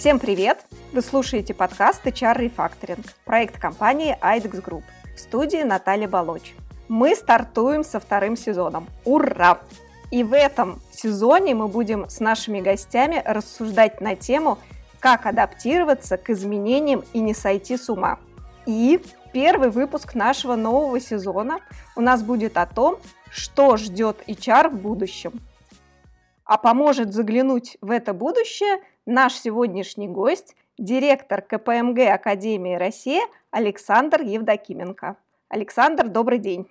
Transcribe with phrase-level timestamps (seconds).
[0.00, 0.64] Всем привет!
[0.94, 4.82] Вы слушаете подкаст HR Refactoring, проект компании IDEX Group.
[5.14, 6.54] В студии Наталья Балоч.
[6.88, 8.88] Мы стартуем со вторым сезоном.
[9.04, 9.60] Ура!
[10.10, 14.58] И в этом сезоне мы будем с нашими гостями рассуждать на тему,
[15.00, 18.18] как адаптироваться к изменениям и не сойти с ума.
[18.64, 19.04] И
[19.34, 21.58] первый выпуск нашего нового сезона
[21.94, 22.96] у нас будет о том,
[23.30, 25.42] что ждет HR в будущем.
[26.46, 35.16] А поможет заглянуть в это будущее наш сегодняшний гость, директор КПМГ Академии России Александр Евдокименко.
[35.48, 36.68] Александр, добрый день.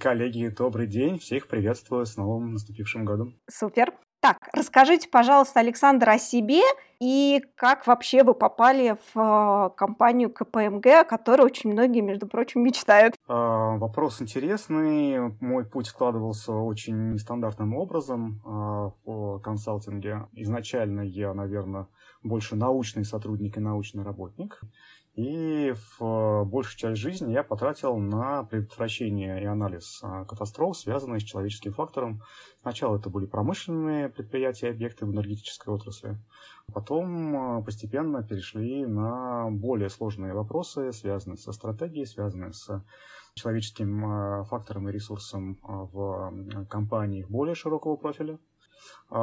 [0.00, 1.18] Коллеги, добрый день.
[1.18, 3.38] Всех приветствую с новым наступившим годом.
[3.48, 3.92] Супер.
[4.26, 6.62] Так, расскажите, пожалуйста, Александр, о себе
[6.98, 12.64] и как вообще вы попали в э, компанию КПМГ, о которой очень многие, между прочим,
[12.64, 13.14] мечтают.
[13.28, 15.32] А, вопрос интересный.
[15.40, 20.26] Мой путь складывался очень нестандартным образом а, в консалтинге.
[20.32, 21.86] Изначально я, наверное,
[22.24, 24.60] больше научный сотрудник и научный работник.
[25.16, 31.22] И в э, большую часть жизни я потратил на предотвращение и анализ э, катастроф, связанных
[31.22, 32.20] с человеческим фактором.
[32.60, 36.18] Сначала это были промышленные предприятия, объекты в энергетической отрасли.
[36.70, 42.84] Потом э, постепенно перешли на более сложные вопросы, связанные со стратегией, связанные с
[43.34, 48.38] человеческим фактором и ресурсом в компаниях более широкого профиля.
[49.10, 49.14] У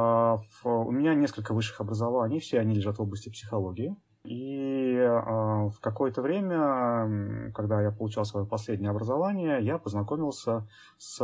[0.92, 3.96] меня несколько высших образований, все они лежат в области психологии.
[4.24, 11.18] И э, в какое-то время, когда я получал свое последнее образование, я познакомился с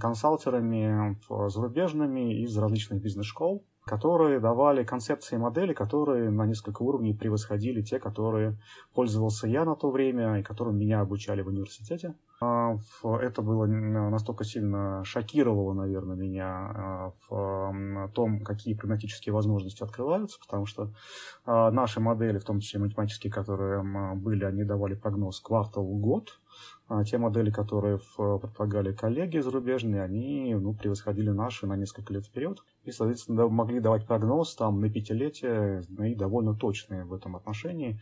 [0.00, 1.16] консалтерами
[1.48, 7.98] зарубежными из различных бизнес-школ, которые давали концепции и модели, которые на несколько уровней превосходили те,
[7.98, 8.56] которые
[8.94, 12.14] пользовался я на то время и которым меня обучали в университете.
[12.40, 12.76] А,
[13.20, 20.64] это было настолько сильно шокировало, наверное, меня а, в том, какие прагматические возможности открываются, потому
[20.64, 20.92] что
[21.44, 23.82] а, наши модели, в том числе математические, которые
[24.14, 26.38] были, они давали прогноз квартал-год,
[27.04, 32.90] те модели, которые предполагали коллеги зарубежные, они ну, превосходили наши на несколько лет вперед и,
[32.90, 38.00] соответственно, могли давать прогноз там на пятилетие ну, и довольно точные в этом отношении.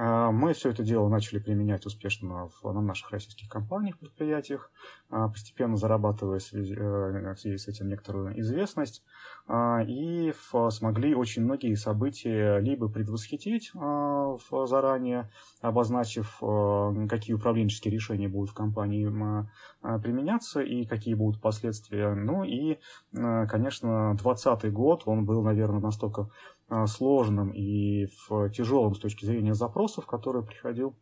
[0.00, 4.70] А, мы все это дело начали применять успешно в, на наших российских компаниях, предприятиях,
[5.10, 9.02] а, постепенно зарабатывая э, в связи с этим некоторую известность,
[9.48, 10.32] а, и
[10.70, 13.72] смогли очень многие события либо предвосхитить
[14.66, 16.38] заранее, обозначив,
[17.08, 19.06] какие управленческие решения будут в компании
[20.00, 22.14] применяться и какие будут последствия.
[22.14, 22.78] Ну и,
[23.12, 26.28] конечно, 2020 год, он был, наверное, настолько
[26.86, 28.06] сложным и
[28.52, 30.94] тяжелым с точки зрения запросов, который приходил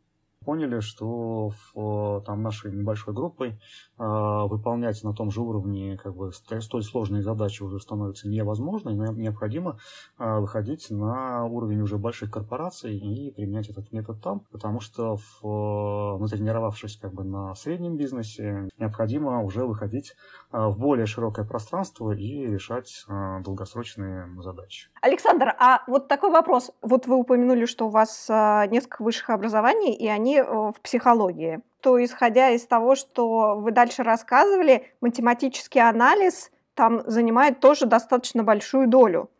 [0.46, 3.56] поняли, что в, там, нашей небольшой группой э,
[3.98, 9.78] выполнять на том же уровне как бы, столь сложные задачи уже становится невозможно, и необходимо
[10.18, 16.18] э, выходить на уровень уже больших корпораций и применять этот метод там, потому что в,
[16.20, 20.14] натренировавшись как бы, на среднем бизнесе, необходимо уже выходить
[20.52, 24.88] э, в более широкое пространство и решать э, долгосрочные задачи.
[25.02, 26.70] Александр, а вот такой вопрос.
[26.82, 31.60] Вот вы упомянули, что у вас э, несколько высших образований, и они Э, в психологии.
[31.80, 38.88] То, исходя из того, что вы дальше рассказывали, математический анализ там занимает тоже достаточно большую
[38.88, 39.30] долю.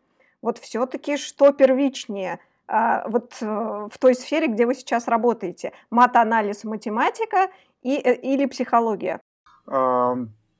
[0.41, 2.39] Вот все-таки что первичнее?
[2.67, 7.49] А, вот э, в той сфере, где вы сейчас работаете, мат-анализ, математика
[7.81, 9.19] и, э, или психология?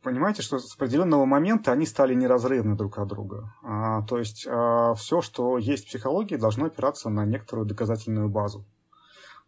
[0.08, 3.54] Понимаете, что с определенного момента они стали неразрывны друг от друга.
[3.62, 8.64] А, то есть а, все, что есть в психологии, должно опираться на некоторую доказательную базу.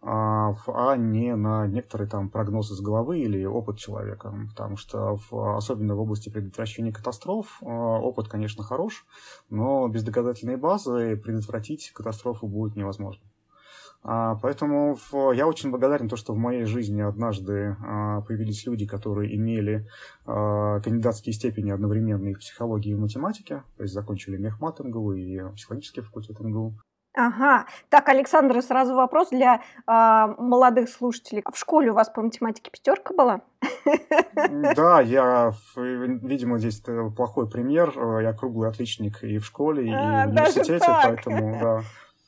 [0.01, 4.33] А, а не на некоторые там прогнозы с головы или опыт человека.
[4.49, 9.05] Потому что, в, особенно в области предотвращения катастроф, а, опыт, конечно, хорош,
[9.49, 13.23] но без доказательной базы предотвратить катастрофу будет невозможно.
[14.01, 14.97] А, поэтому
[15.33, 17.75] я очень благодарен то, что в моей жизни однажды
[18.25, 19.85] появились люди, которые имели
[20.25, 25.53] кандидатские степени одновременно и в психологии, и в математике, то есть закончили мехмат МГУ и
[25.55, 26.77] психологический факультет МГУ.
[27.15, 27.65] Ага.
[27.89, 31.43] Так, Александр, сразу вопрос для э, молодых слушателей.
[31.51, 33.41] В школе у вас по математике пятерка была?
[34.75, 36.81] Да, я, видимо, здесь
[37.15, 37.91] плохой пример.
[38.21, 41.83] Я круглый отличник и в школе, и а, в университете, поэтому, да.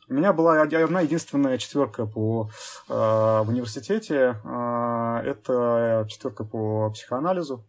[0.10, 2.50] У меня была одна единственная четверка по
[2.90, 4.36] э, в университете.
[4.44, 7.64] Э, это четверка по психоанализу.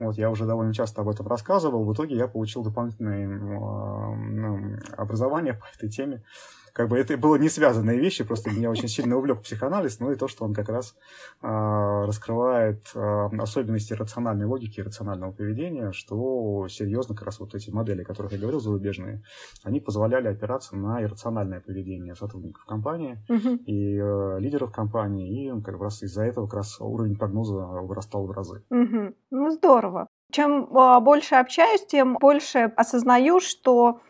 [0.00, 1.84] Вот, я уже довольно часто об этом рассказывал.
[1.84, 6.24] В итоге я получил дополнительный ну, образования по этой теме
[6.72, 10.16] как бы это было не связанные вещи, просто меня очень сильно увлек психоанализ, ну и
[10.16, 10.94] то, что он как раз
[11.42, 17.70] э, раскрывает э, особенности рациональной логики и рационального поведения, что серьезно как раз вот эти
[17.70, 19.22] модели, о которых я говорил, зарубежные,
[19.62, 23.56] они позволяли опираться на иррациональное поведение сотрудников компании угу.
[23.66, 28.30] и э, лидеров компании, и как раз из-за этого как раз уровень прогноза вырастал в
[28.30, 28.62] разы.
[28.70, 29.14] Угу.
[29.30, 30.06] Ну, здорово.
[30.32, 30.68] Чем
[31.02, 34.00] больше общаюсь, тем больше осознаю, что а,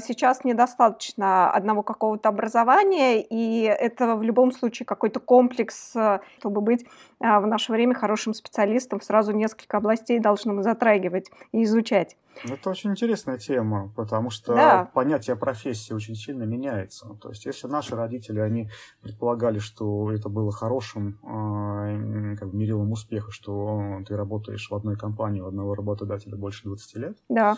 [0.00, 6.84] сейчас недостаточно одного какого-то образования, и это в любом случае какой-то комплекс, э, чтобы быть
[7.20, 12.16] а, в наше время хорошим специалистом, сразу несколько областей должны мы затрагивать и изучать.
[12.42, 14.90] Это очень интересная тема, потому что да.
[14.92, 17.06] понятие профессии очень сильно меняется.
[17.20, 18.68] То есть, если наши родители, они
[19.02, 24.96] предполагали, что это было хорошим э, как бы мерилом успеха, что ты работаешь в одной
[24.96, 27.56] компании, у одного работодателя больше 20 лет, да.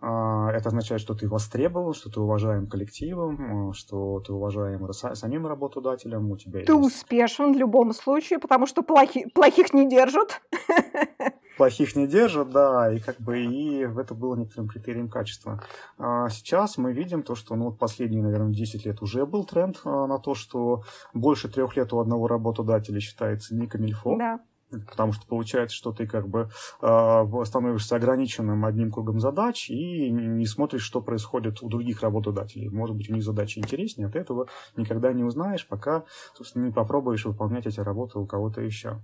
[0.00, 6.30] э, это означает, что ты востребован, что ты уважаем коллективом, что ты уважаем самим работодателем,
[6.30, 6.86] у тебя Ты есть...
[6.86, 9.28] успешен в любом случае, потому что плохи...
[9.34, 10.40] плохих не держат.
[11.56, 15.62] плохих не держат, да, и как бы и это было некоторым критерием качества.
[15.98, 19.80] А сейчас мы видим то, что ну, вот последние, наверное, 10 лет уже был тренд
[19.84, 24.16] а, на то, что больше трех лет у одного работодателя считается не камильфо.
[24.16, 24.40] Да.
[24.88, 26.48] Потому что получается, что ты как бы
[26.82, 32.68] э, становишься ограниченным одним кругом задач и не смотришь, что происходит у других работодателей.
[32.68, 36.04] Может быть, у них задачи интереснее, а ты этого никогда не узнаешь, пока,
[36.36, 39.00] собственно, не попробуешь выполнять эти работы у кого-то еще.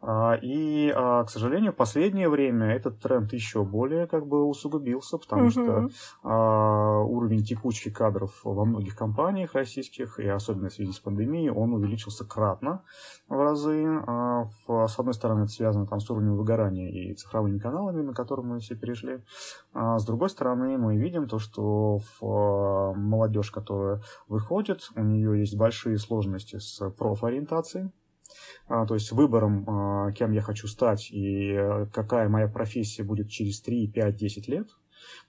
[0.00, 5.18] А, и, а, к сожалению, в последнее время этот тренд еще более как бы усугубился,
[5.18, 5.50] потому угу.
[5.50, 5.88] что
[6.22, 11.72] а, уровень текучки кадров во многих компаниях российских, и особенно в связи с пандемией, он
[11.74, 12.82] увеличился кратно
[13.28, 13.68] в разы.
[14.68, 18.60] С одной стороны, это связано там, с уровнем выгорания и цифровыми каналами, на которые мы
[18.60, 19.22] все перешли.
[19.74, 26.58] С другой стороны, мы видим то, что молодежь, которая выходит, у нее есть большие сложности
[26.58, 27.90] с профориентацией,
[28.86, 33.60] то есть выбором, а, кем я хочу стать и э, какая моя профессия будет через
[33.60, 34.68] 3, 5, 10 лет.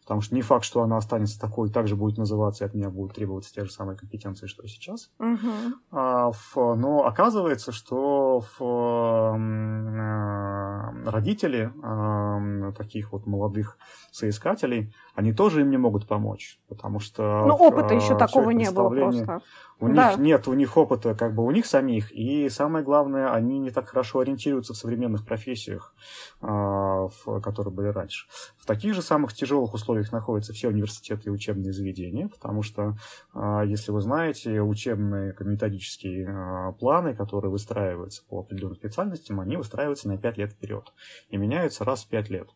[0.10, 3.14] Потому что не факт, что она останется такой, также будет называться, и от меня будут
[3.14, 5.12] требоваться те же самые компетенции, что и сейчас.
[5.20, 5.74] Uh-huh.
[5.92, 13.78] А, в, но оказывается, что в, э, родители э, таких вот молодых
[14.12, 17.46] соискателей, они тоже им не могут помочь, потому что...
[17.46, 19.44] Ну, опыта еще такого не было просто.
[19.82, 20.12] У да.
[20.12, 23.72] них нет, у них опыта как бы у них самих, и самое главное, они не
[23.72, 25.94] так хорошо ориентируются в современных профессиях,
[26.42, 28.28] а, в, которые были раньше.
[28.58, 32.98] В таких же самых тяжелых условиях находятся все университеты и учебные заведения, потому что,
[33.34, 40.08] а, если вы знаете, учебные методические а, планы, которые выстраиваются по определенным специальностям, они выстраиваются
[40.08, 40.94] на 5 лет вперед
[41.30, 42.50] и меняются раз в 5 лет.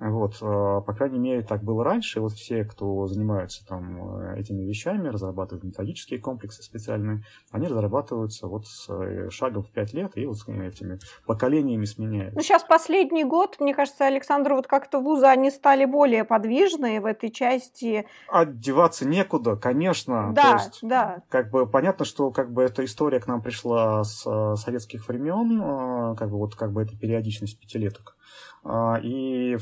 [0.00, 2.20] Вот, э, по крайней мере, так было раньше.
[2.20, 8.66] Вот все, кто занимаются там э, этими вещами, разрабатывают методические комплексы специальные, они разрабатываются вот
[8.66, 12.34] с э, шагом в пять лет и вот с этими поколениями сменяются.
[12.34, 17.04] Ну, сейчас последний год, мне кажется, Александр, вот как-то вузы, они стали более подвижные в
[17.04, 18.06] этой части.
[18.28, 20.32] Отдеваться некуда, конечно.
[20.32, 21.22] Да, есть, да.
[21.28, 24.22] Как бы понятно, что как бы эта история к нам пришла с
[24.56, 28.16] советских времен, как бы вот как бы эта периодичность пятилеток.
[28.62, 29.56] А, и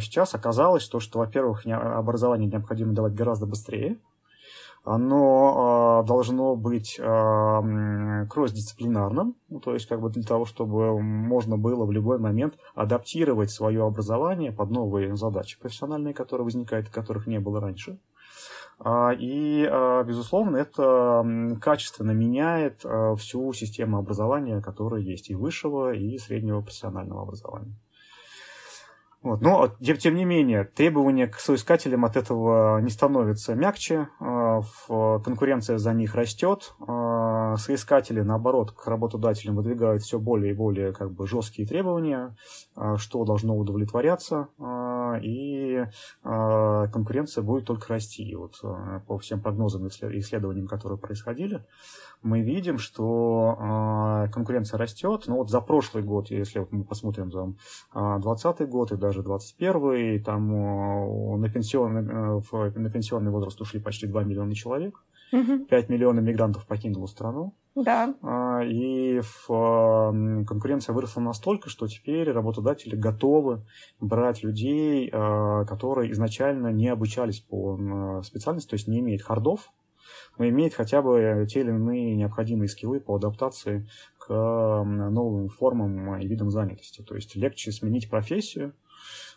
[0.00, 3.98] сейчас оказалось, что, что во-первых, образование необходимо давать гораздо быстрее,
[4.84, 11.56] оно э, должно быть э, кросс-дисциплинарным, ну, то есть как бы для того, чтобы можно
[11.56, 17.40] было в любой момент адаптировать свое образование под новые задачи профессиональные, которые возникают, которых не
[17.40, 17.98] было раньше.
[19.18, 19.70] И,
[20.04, 22.84] безусловно, это качественно меняет
[23.18, 27.76] всю систему образования, которая есть и высшего, и среднего профессионального образования.
[29.24, 29.40] Вот.
[29.40, 34.60] Но, тем не менее, требования к соискателям от этого не становятся мягче, а,
[35.24, 41.10] конкуренция за них растет, а, соискатели, наоборот, к работодателям выдвигают все более и более как
[41.10, 42.36] бы, жесткие требования,
[42.76, 44.48] а, что должно удовлетворяться,
[45.18, 45.86] и
[46.22, 48.22] конкуренция будет только расти.
[48.22, 48.60] И вот
[49.06, 51.64] по всем прогнозам и исследованиям, которые происходили,
[52.24, 55.24] мы видим, что э, конкуренция растет.
[55.26, 60.24] Но вот за прошлый год, если вот мы посмотрим 2020 э, год и даже 2021,
[60.24, 65.04] там на, пенсионный, э, на пенсионный возраст ушли почти 2 миллиона человек.
[65.30, 67.54] 5 миллионов мигрантов покинуло страну.
[67.74, 68.14] Да.
[68.22, 69.22] Э, и э,
[70.46, 73.64] конкуренция выросла настолько, что теперь работодатели готовы
[74.00, 79.72] брать людей, э, которые изначально не обучались по специальности, то есть не имеют хардов,
[80.38, 83.88] но имеет хотя бы те или иные необходимые скиллы по адаптации
[84.18, 87.02] к новым формам и видам занятости.
[87.02, 88.74] То есть легче сменить профессию,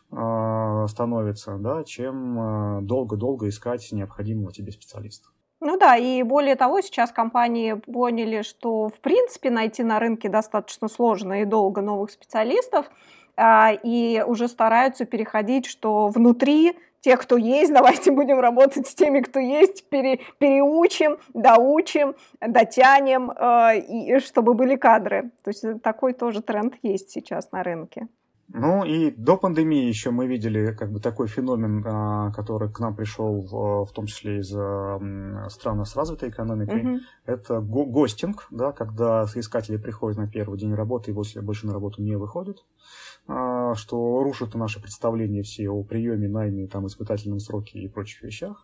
[0.10, 5.27] становится, да, чем долго-долго искать необходимого тебе специалиста.
[5.59, 10.87] Ну да, и более того, сейчас компании поняли, что в принципе найти на рынке достаточно
[10.87, 12.85] сложно и долго новых специалистов,
[13.35, 19.21] а, и уже стараются переходить, что внутри тех, кто есть, давайте будем работать с теми,
[19.21, 25.31] кто есть, пере, переучим, доучим, дотянем, э, и чтобы были кадры.
[25.43, 28.07] То есть такой тоже тренд есть сейчас на рынке.
[28.49, 32.95] Ну и до пандемии еще мы видели как бы такой феномен, а, который к нам
[32.95, 33.41] пришел
[33.85, 34.47] в том числе из
[35.51, 36.83] стран с развитой экономикой.
[36.83, 36.99] Mm-hmm.
[37.25, 42.01] Это го- гостинг, да, когда соискатели приходят на первый день работы и больше на работу
[42.01, 42.63] не выходят.
[43.29, 48.63] А, что рушит наши представления все о приеме, найме, там, испытательном сроке и прочих вещах.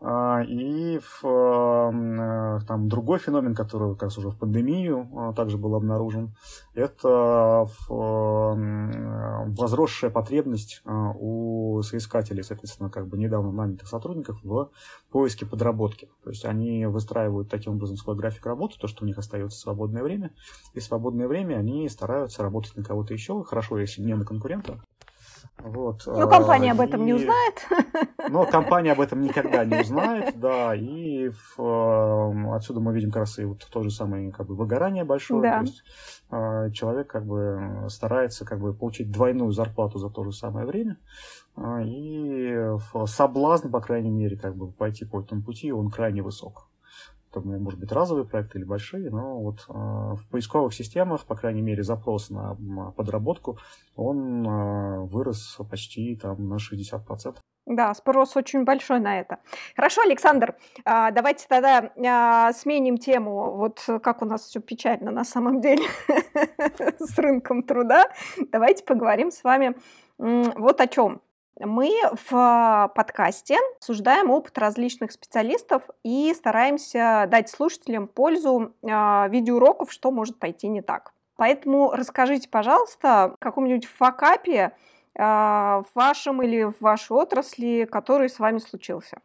[0.00, 5.58] А, и в, э, там другой феномен, который как раз уже в пандемию а, также
[5.58, 6.34] был обнаружен,
[6.74, 7.66] это
[9.50, 14.70] возросшая потребность у соискателей, соответственно, как бы недавно нанятых сотрудников в
[15.10, 16.08] поиске подработки.
[16.24, 20.02] То есть они выстраивают таким образом свой график работы, то, что у них остается свободное
[20.02, 20.32] время,
[20.74, 23.42] и свободное время они стараются работать на кого-то еще.
[23.44, 24.80] Хорошо, если на конкурента.
[25.62, 26.02] Вот.
[26.06, 26.70] Ну, компания и...
[26.70, 27.66] об этом не узнает.
[28.30, 33.20] Но компания об этом никогда не узнает, да, и в, э, отсюда мы видим как
[33.20, 35.58] раз и вот то же самое как бы выгорание большое, да.
[35.58, 35.82] то есть
[36.30, 40.96] э, человек как бы старается как бы получить двойную зарплату за то же самое время,
[41.56, 42.56] э, и
[43.06, 46.69] соблазн, по крайней мере, как бы пойти по этому пути, он крайне высок
[47.30, 51.62] это может быть разовые проекты или большие, но вот э, в поисковых системах, по крайней
[51.62, 52.56] мере, запрос на
[52.96, 53.58] подработку,
[53.96, 57.36] он э, вырос почти там на 60%.
[57.66, 59.38] Да, спрос очень большой на это.
[59.76, 63.56] Хорошо, Александр, а, давайте тогда а, сменим тему.
[63.56, 65.84] Вот как у нас все печально на самом деле
[66.98, 68.06] с рынком труда.
[68.50, 69.76] Давайте поговорим с вами
[70.18, 71.20] вот о чем.
[71.62, 80.10] Мы в подкасте обсуждаем опыт различных специалистов и стараемся дать слушателям пользу э, видеоуроков, что
[80.10, 81.12] может пойти не так.
[81.36, 84.72] Поэтому расскажите, пожалуйста, о каком-нибудь факапе
[85.14, 89.20] э, в вашем или в вашей отрасли, который с вами случился.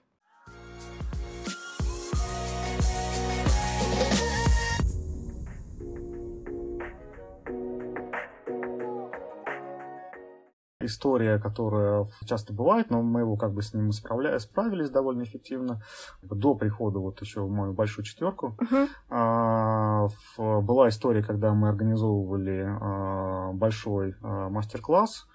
[10.85, 14.39] История, которая часто бывает, но мы его как бы с ним справля...
[14.39, 15.81] справились довольно эффективно.
[16.21, 18.87] До прихода вот еще в мою большую четверку uh-huh.
[19.09, 20.61] а, в...
[20.61, 25.27] была история, когда мы организовывали а, большой а, мастер-класс,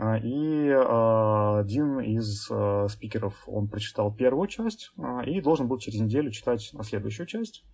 [0.00, 2.44] и один из
[2.92, 4.92] спикеров, он прочитал первую часть
[5.26, 7.64] и должен был через неделю читать следующую часть.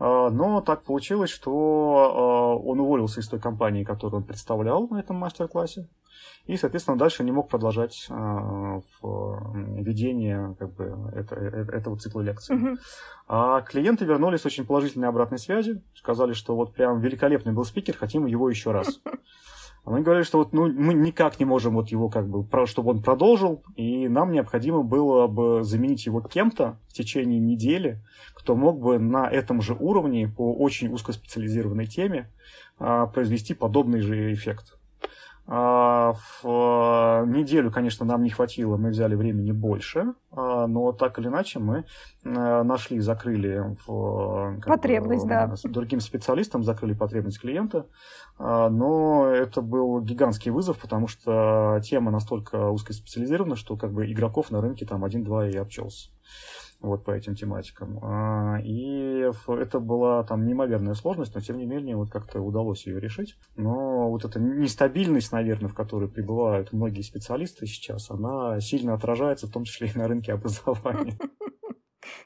[0.00, 5.88] Но так получилось, что он уволился из той компании, которую он представлял на этом мастер-классе
[6.46, 12.20] и, соответственно, дальше не мог продолжать э, в ведение как бы, это, э, этого цикла
[12.20, 12.56] лекций.
[12.56, 12.76] Mm-hmm.
[13.28, 17.96] А клиенты вернулись с очень положительной обратной связи, сказали, что вот прям великолепный был спикер,
[17.96, 19.00] хотим его еще раз.
[19.84, 22.90] А мы говорили, что вот, ну, мы никак не можем вот его как бы, чтобы
[22.90, 28.00] он продолжил, и нам необходимо было бы заменить его кем-то в течение недели,
[28.32, 32.30] кто мог бы на этом же уровне по очень узкоспециализированной теме
[32.78, 34.78] а, произвести подобный же эффект.
[35.44, 41.18] А, в э, неделю, конечно, нам не хватило, мы взяли времени больше, а, но так
[41.18, 41.84] или иначе мы
[42.24, 45.56] э, нашли, закрыли в, потребность, бы, да.
[45.56, 47.86] с другим специалистом, закрыли потребность клиента,
[48.38, 54.52] а, но это был гигантский вызов, потому что тема настолько узкоспециализирована, что как бы игроков
[54.52, 56.10] на рынке там один-два и обчелся
[56.82, 57.98] вот по этим тематикам.
[58.02, 63.00] А, и это была там неимоверная сложность, но тем не менее вот как-то удалось ее
[63.00, 63.36] решить.
[63.56, 69.52] Но вот эта нестабильность, наверное, в которой пребывают многие специалисты сейчас, она сильно отражается, в
[69.52, 71.16] том числе и на рынке образования.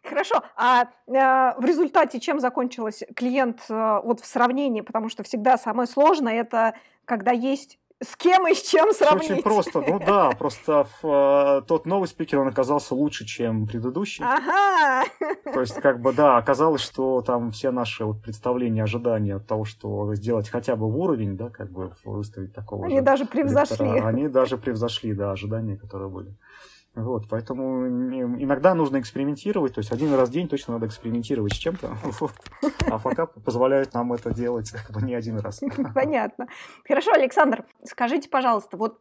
[0.03, 0.43] Хорошо.
[0.57, 5.87] А э, в результате чем закончилось клиент э, вот в сравнении, потому что всегда самое
[5.87, 9.31] сложное это когда есть с кем и с чем сравнить.
[9.31, 14.25] Очень просто, ну да, просто в, э, тот новый спикер, он оказался лучше, чем предыдущий.
[14.25, 15.09] Ага.
[15.45, 19.65] То есть, как бы, да, оказалось, что там все наши вот представления, ожидания от того,
[19.65, 23.87] что сделать хотя бы в уровень, да, как бы выставить такого Они даже превзошли.
[23.87, 26.35] Лектора, они даже превзошли, да, ожидания, которые были.
[26.97, 31.57] Вот, поэтому иногда нужно экспериментировать, то есть один раз в день точно надо экспериментировать с
[31.57, 32.33] чем-то, вот.
[32.91, 35.61] а факап позволяет нам это делать как бы не один раз.
[35.95, 36.49] Понятно.
[36.89, 38.99] Хорошо, Александр, скажите, пожалуйста, вот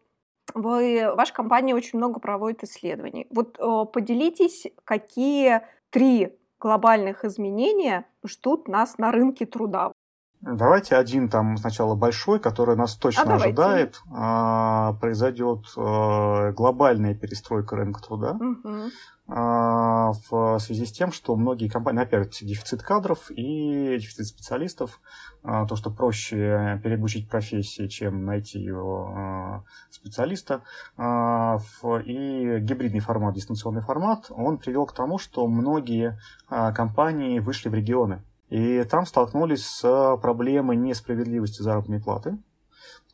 [0.53, 3.27] вы, ваша компания очень много проводит исследований.
[3.29, 9.93] Вот э, поделитесь, какие три глобальных изменения ждут нас на рынке труда?
[10.41, 14.01] Давайте один там сначала большой, который нас точно а ожидает.
[14.13, 18.31] А, произойдет а, глобальная перестройка рынка труда.
[18.31, 18.91] Угу.
[19.27, 25.01] А, в связи с тем, что многие компании, опять дефицит кадров и дефицит специалистов,
[25.41, 30.61] а, то, что проще переобучить профессии, чем найти его а, специалиста,
[30.97, 38.21] и гибридный формат, дистанционный формат, он привел к тому, что многие компании вышли в регионы.
[38.49, 42.37] И там столкнулись с проблемой несправедливости заработной платы,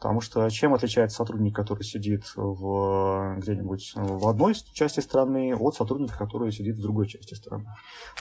[0.02, 6.18] Потому что чем отличается сотрудник, который сидит в, где-нибудь в одной части страны, от сотрудника,
[6.18, 7.68] который сидит в другой части страны?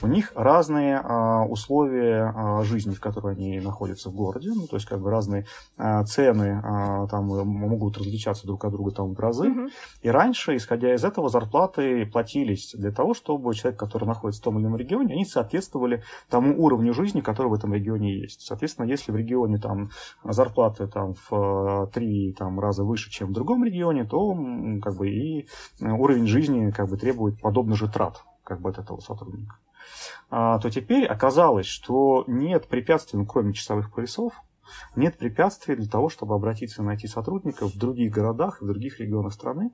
[0.03, 4.75] У них разные а, условия а, жизни, в которой они находятся в городе, ну, то
[4.75, 9.19] есть как бы разные а, цены а, там могут различаться друг от друга там в
[9.19, 9.47] разы.
[9.47, 9.69] Mm-hmm.
[10.03, 14.59] И раньше, исходя из этого, зарплаты платились для того, чтобы человек, который находится в том
[14.59, 18.41] или ином регионе, они соответствовали тому уровню жизни, который в этом регионе есть.
[18.41, 19.89] Соответственно, если в регионе там
[20.23, 24.33] зарплаты там в три там, раза выше, чем в другом регионе, то
[24.81, 25.47] как бы и
[25.79, 29.55] уровень жизни как бы требует подобных же трат как бы от этого сотрудника.
[30.29, 34.33] А, то теперь оказалось, что нет препятствий, ну, кроме часовых поясов,
[34.95, 39.33] нет препятствий для того, чтобы обратиться и найти сотрудников в других городах, в других регионах
[39.33, 39.71] страны.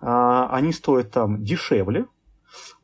[0.00, 2.06] А, они стоят там дешевле,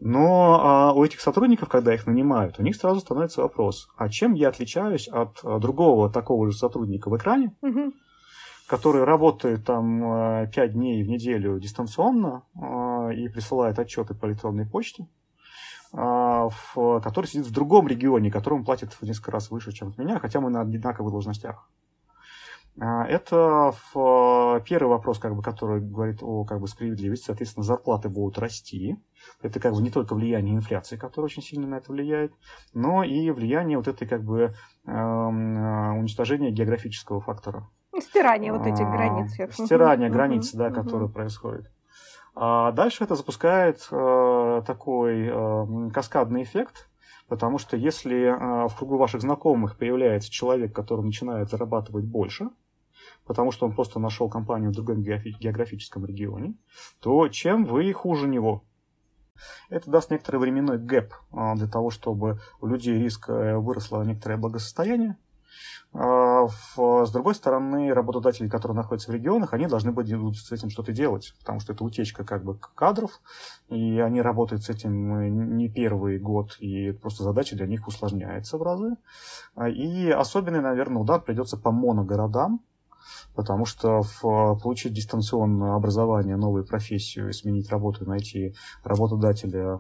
[0.01, 4.35] но а, у этих сотрудников, когда их нанимают, у них сразу становится вопрос, а чем
[4.35, 7.93] я отличаюсь от а, другого такого же сотрудника в экране, угу
[8.67, 14.67] который работает там 5 э, дней в неделю дистанционно э, и присылает отчеты по электронной
[14.67, 15.07] почте,
[15.93, 20.19] э, который сидит в другом регионе, которому платит в несколько раз выше, чем от меня,
[20.19, 21.69] хотя мы на одинаковых должностях.
[22.75, 23.75] Это
[24.65, 27.27] первый вопрос, как бы, который говорит о как бы, справедливости.
[27.27, 28.97] Соответственно, зарплаты будут расти.
[29.43, 32.33] Это как бы не только влияние инфляции, которое очень сильно на это влияет,
[32.73, 34.55] но и влияние вот этой как бы
[34.87, 37.69] эм, уничтожения географического фактора.
[38.03, 39.33] Стирание вот этих границ.
[39.53, 41.71] Стирание границ, да, которое происходит.
[42.35, 46.89] А дальше это запускает э, такой э, каскадный эффект,
[47.29, 52.49] потому что если э, в кругу ваших знакомых появляется человек, который начинает зарабатывать больше,
[53.27, 56.55] потому что он просто нашел компанию в другом географическом регионе,
[57.01, 58.65] то чем вы хуже него?
[59.69, 65.17] Это даст некоторый временной гэп для того, чтобы у людей риск выросло некоторое благосостояние,
[65.95, 71.35] с другой стороны, работодатели, которые находятся в регионах, они должны быть с этим что-то делать,
[71.41, 73.21] потому что это утечка как бы кадров,
[73.69, 78.63] и они работают с этим не первый год, и просто задача для них усложняется в
[78.63, 78.97] разы.
[79.55, 82.63] А, и особенный, наверное, удар придется по моногородам,
[83.35, 89.77] потому что в, получить дистанционное образование, новую профессию, сменить работу, найти работодателя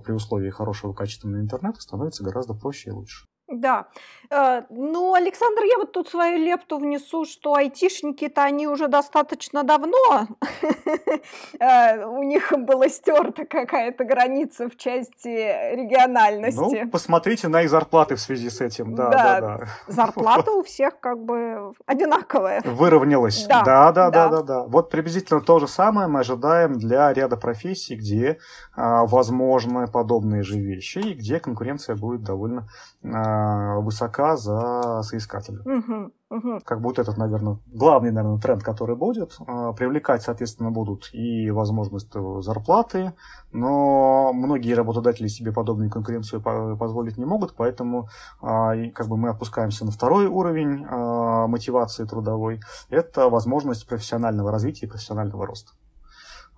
[0.00, 3.26] при условии хорошего качественного интернета становится гораздо проще и лучше.
[3.48, 3.86] Да.
[4.28, 10.26] Э, ну, Александр, я вот тут свою лепту внесу, что айтишники-то они уже достаточно давно,
[11.60, 16.82] э, у них была стерта какая-то граница в части региональности.
[16.84, 19.60] Ну, посмотрите на их зарплаты в связи с этим, да, да, да.
[19.86, 22.62] Зарплата у всех как бы одинаковая.
[22.64, 23.46] Выровнялась.
[23.46, 24.62] Да, да, да, да, да, да.
[24.64, 28.38] Вот приблизительно то же самое мы ожидаем для ряда профессий, где
[28.74, 32.68] а, возможны подобные же вещи и где конкуренция будет довольно
[33.04, 33.35] а,
[33.80, 35.60] высока за соискателя.
[35.60, 36.60] Угу, угу.
[36.64, 39.36] Как будет этот, наверное, главный, наверное, тренд, который будет.
[39.46, 43.12] А, привлекать, соответственно, будут и возможность зарплаты,
[43.52, 46.42] но многие работодатели себе подобную конкуренцию
[46.76, 48.08] позволить не могут, поэтому
[48.40, 52.60] а, как бы мы опускаемся на второй уровень а, мотивации трудовой.
[52.90, 55.72] Это возможность профессионального развития и профессионального роста.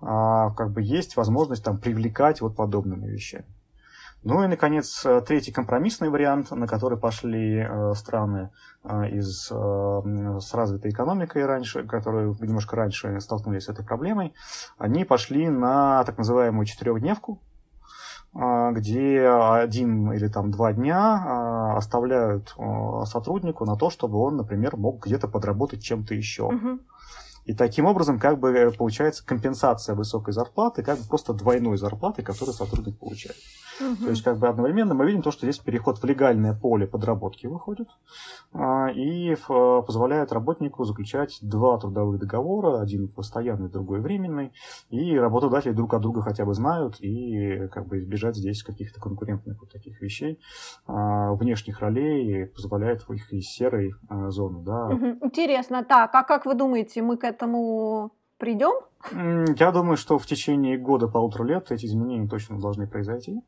[0.01, 3.45] Как бы есть возможность там привлекать вот подобными вещами.
[4.23, 8.49] Ну и, наконец, э, третий компромиссный вариант, на который пошли э, страны
[8.83, 14.33] э, из, с развитой экономикой раньше, которые немножко раньше столкнулись с этой проблемой,
[14.77, 17.41] они пошли на так называемую четырехдневку,
[18.31, 22.55] где один или там два дня оставляют
[23.05, 26.43] сотруднику на то, чтобы он, например, мог где-то подработать чем-то еще.
[26.43, 26.79] Угу.
[27.49, 32.53] И таким образом, как бы получается компенсация высокой зарплаты, как бы просто двойной зарплаты, которую
[32.53, 33.37] сотрудник получает.
[33.79, 34.03] Угу.
[34.03, 37.47] То есть, как бы одновременно мы видим то, что здесь переход в легальное поле подработки
[37.47, 37.87] выходит
[38.53, 44.51] а, и позволяет работнику заключать два трудовых договора, один постоянный, другой временный,
[44.89, 49.59] и работодатели друг от друга хотя бы знают, и как бы избежать здесь каких-то конкурентных
[49.61, 50.39] вот таких вещей,
[50.85, 54.63] а, внешних ролей, позволяет их из серой а, зоны.
[54.63, 54.87] Да.
[54.87, 55.05] Угу.
[55.23, 57.38] Интересно, так, а как вы думаете, мы к этому
[58.37, 58.73] придем?
[59.13, 63.41] Я думаю, что в течение года-полутора лет эти изменения точно должны произойти.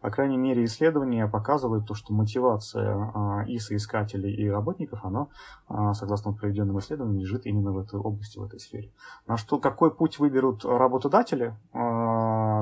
[0.00, 5.28] По крайней мере, исследования показывают то, что мотивация а, и соискателей, и работников, она,
[5.68, 8.92] а, согласно проведенным исследованиям, лежит именно в этой области, в этой сфере.
[9.26, 11.54] На что, какой путь выберут работодатели?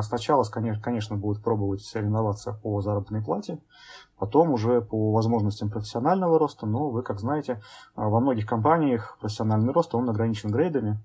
[0.02, 3.58] Сначала, конечно, будут пробовать соревноваться по заработной плате,
[4.22, 7.60] Потом уже по возможностям профессионального роста, но вы, как знаете,
[7.96, 11.00] а, во многих компаниях профессиональный рост, он ограничен грейдами,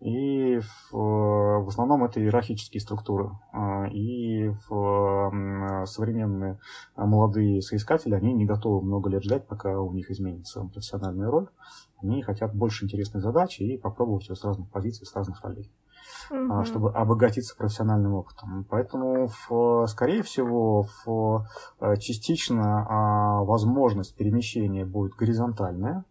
[0.00, 3.30] и в, в основном это иерархические структуры.
[3.52, 6.58] А, и в современные
[6.96, 11.46] молодые соискатели, они не готовы много лет ждать, пока у них изменится профессиональная роль.
[12.02, 15.70] Они хотят больше интересной задачи и попробовать все с разных позиций, с разных ролей
[16.30, 16.64] угу.
[16.64, 18.66] чтобы обогатиться профессиональным опытом.
[18.68, 21.46] Поэтому, в, скорее всего, в,
[21.80, 26.04] э, частично а, возможность перемещения будет горизонтальная,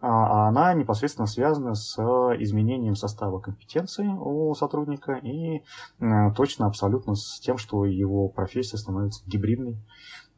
[0.00, 1.96] а, а она непосредственно связана с
[2.40, 5.58] изменением состава компетенций у сотрудника и
[6.00, 9.76] э, точно абсолютно с тем, что его профессия становится гибридной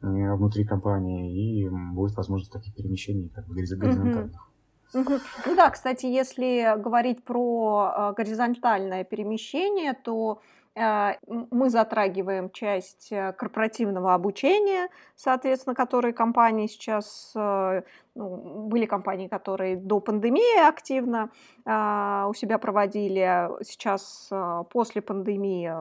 [0.01, 4.39] э, внутри компании и будет возможность таких перемещений как бы горизонтальных.
[4.95, 10.41] Ну да, кстати, если говорить про э, горизонтальное перемещение, то
[10.73, 11.15] э,
[11.51, 19.99] мы затрагиваем часть э, корпоративного обучения, соответственно, которые компании сейчас, ну, были компании, которые до
[19.99, 21.29] пандемии активно
[21.65, 24.29] у себя проводили, сейчас
[24.69, 25.73] после пандемии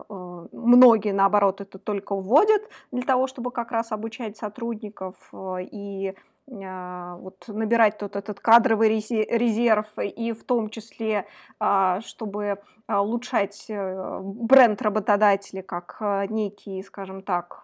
[0.53, 7.49] многие, наоборот, это только вводят для того, чтобы как раз обучать сотрудников и а, вот
[7.49, 11.27] набирать тот этот кадровый резерв и в том числе,
[11.59, 15.97] а, чтобы а, улучшать э, бренд работодателя как
[16.29, 17.63] некий, скажем так,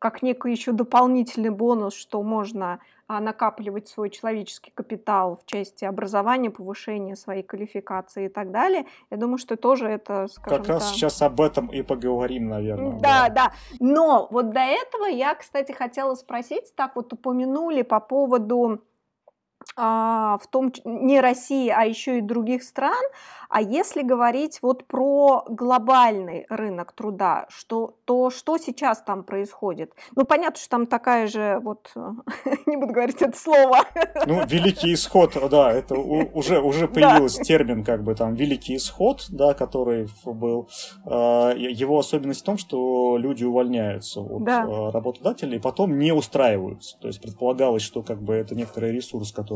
[0.00, 6.50] как некий еще дополнительный бонус, что можно а, накапливать свой человеческий капитал в части образования,
[6.50, 8.86] повышения своей квалификации и так далее.
[9.10, 12.98] Я думаю, что тоже это, скажем Как раз сейчас об этом и поговорим, наверное.
[12.98, 13.52] Да, да, да.
[13.78, 18.80] Но вот до этого я, кстати, хотела спросить, так вот упомянули по поводу
[19.76, 23.02] в том не России, а еще и других стран.
[23.50, 29.92] А если говорить вот про глобальный рынок труда, что, то что сейчас там происходит?
[30.14, 31.92] Ну, понятно, что там такая же, вот,
[32.66, 33.78] не буду говорить это слово.
[34.24, 39.52] Ну, великий исход, да, это уже, уже появился термин, как бы там, великий исход, да,
[39.52, 40.68] который был.
[41.04, 44.62] А, его особенность в том, что люди увольняются от да.
[44.62, 46.96] А, работодателей и потом не устраиваются.
[47.00, 49.49] То есть предполагалось, что как бы это некоторый ресурс, который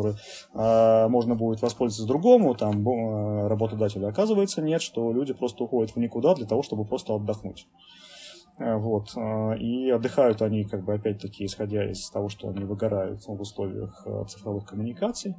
[0.53, 2.85] можно будет воспользоваться другому, там,
[3.49, 4.09] работодателю работодателя.
[4.09, 7.67] Оказывается, нет, что люди просто уходят в никуда для того, чтобы просто отдохнуть.
[8.59, 9.17] Э, вот.
[9.17, 14.03] Э, и отдыхают они, как бы, опять-таки, исходя из того, что они выгорают в условиях
[14.07, 15.35] э, цифровых коммуникаций.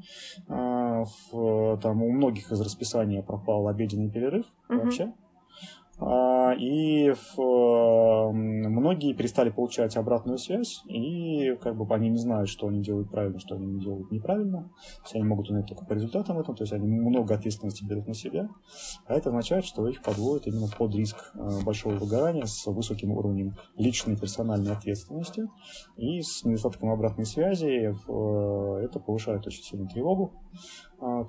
[0.47, 4.79] Там у многих из расписания пропал обеденный перерыв угу.
[4.79, 5.13] вообще.
[5.97, 12.67] А, и в, многие перестали получать обратную связь, и как бы они не знают, что
[12.67, 14.63] они делают правильно, что они делают неправильно.
[14.63, 18.07] То есть они могут узнать только по результатам этого, то есть они много ответственности берут
[18.07, 18.49] на себя.
[19.07, 23.53] А это означает, что их подводят именно под риск э, большого выгорания с высоким уровнем
[23.77, 25.47] личной персональной ответственности
[25.95, 27.93] и с недостатком обратной связи.
[28.07, 30.33] Э, это повышает очень сильно тревогу.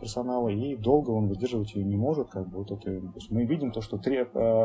[0.01, 2.31] Персонала, и долго он выдерживать ее не может.
[2.31, 4.56] Как бы, вот это, мы видим то, что а,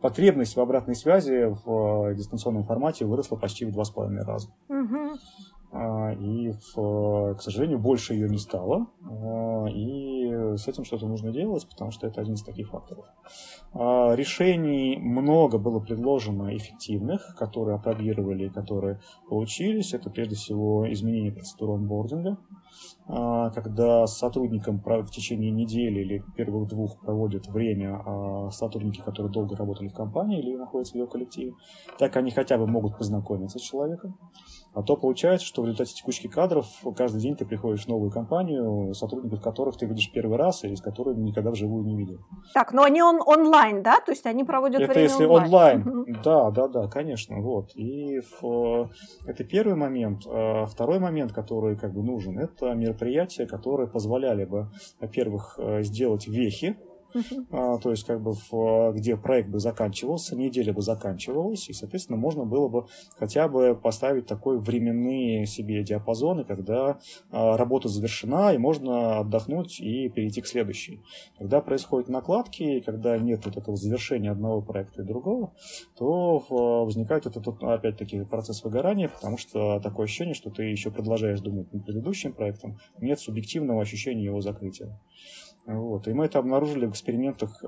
[0.00, 4.48] потребность в обратной связи в а, дистанционном формате выросла почти в два с половиной раза.
[4.68, 5.18] Угу.
[5.72, 8.88] И, к сожалению, больше ее не стало.
[9.68, 10.19] И
[10.56, 13.06] с этим что-то нужно делать, потому что это один из таких факторов.
[13.74, 19.94] Решений много было предложено эффективных, которые опробировали, которые получились.
[19.94, 22.38] Это прежде всего изменение процедуры онбординга.
[23.06, 29.32] А, когда с сотрудником в течение недели или первых двух проводят время а, сотрудники, которые
[29.32, 31.54] долго работали в компании или находятся в ее коллективе,
[31.98, 34.16] так они хотя бы могут познакомиться с человеком.
[34.72, 38.94] А то получается, что в результате текучки кадров каждый день ты приходишь в новую компанию,
[38.94, 42.18] сотрудников которых ты видишь первый раз и с которыми никогда вживую не видел.
[42.54, 44.00] Так, но они он, онлайн, да?
[44.00, 45.88] То есть они проводят это время если онлайн.
[45.88, 46.16] онлайн.
[46.22, 47.40] Да, да, да, конечно.
[47.40, 47.70] Вот.
[47.74, 48.90] И в,
[49.26, 50.22] это первый момент.
[50.26, 54.68] А второй момент, который как бы нужен, это мероприятия, которые позволяли бы,
[55.00, 56.76] во-первых, э, сделать вехи
[57.50, 62.18] а, то есть как бы в, где проект бы заканчивался, неделя бы заканчивалась, и, соответственно,
[62.18, 66.98] можно было бы хотя бы поставить такой временные себе диапазоны, когда
[67.30, 71.02] а, работа завершена, и можно отдохнуть и перейти к следующей.
[71.38, 75.52] Когда происходят накладки, когда нет вот этого завершения одного проекта и другого,
[75.96, 76.38] то
[76.84, 81.84] возникает этот, опять-таки, процесс выгорания, потому что такое ощущение, что ты еще продолжаешь думать над
[81.84, 84.98] предыдущим проектом, нет субъективного ощущения его закрытия.
[85.66, 86.08] Вот.
[86.08, 87.66] И мы это обнаружили в экспериментах э,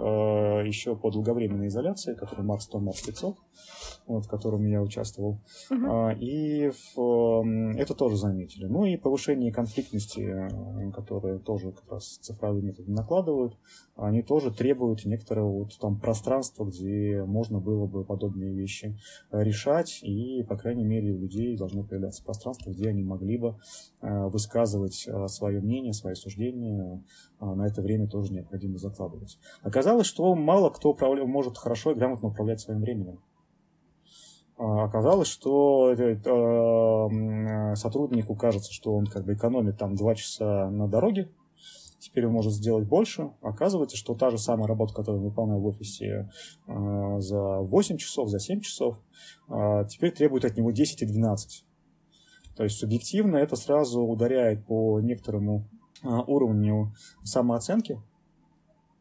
[0.67, 3.37] еще по долговременной изоляции, который Макс 100 Макс 500,
[4.07, 5.41] вот, в котором я участвовал.
[5.71, 6.19] Uh-huh.
[6.19, 8.67] И в, э, это тоже заметили.
[8.67, 13.57] Ну и повышение конфликтности, э, которые тоже как раз цифровые методы накладывают,
[13.97, 18.99] они тоже требуют некоторого вот, там, пространства, где можно было бы подобные вещи
[19.31, 23.57] решать, и, по крайней мере, у людей должно появляться пространство, где они могли бы
[24.01, 27.03] э, высказывать э, свое мнение, свои суждения,
[27.45, 29.39] на это время тоже необходимо закладывать.
[29.63, 31.25] Оказалось, что мало кто управля...
[31.25, 33.21] может хорошо и грамотно управлять своим временем.
[34.57, 40.87] А, оказалось, что э, сотруднику кажется, что он как бы экономит там 2 часа на
[40.89, 41.33] дороге,
[41.99, 43.33] теперь он может сделать больше.
[43.41, 46.31] Оказывается, что та же самая работа, которую он выполнял в офисе
[46.69, 49.01] э, за 8 часов, за 7 часов,
[49.49, 51.65] э, теперь требует от него 10 и 12.
[52.57, 58.01] То есть субъективно это сразу ударяет по некоторому а, уровню самооценки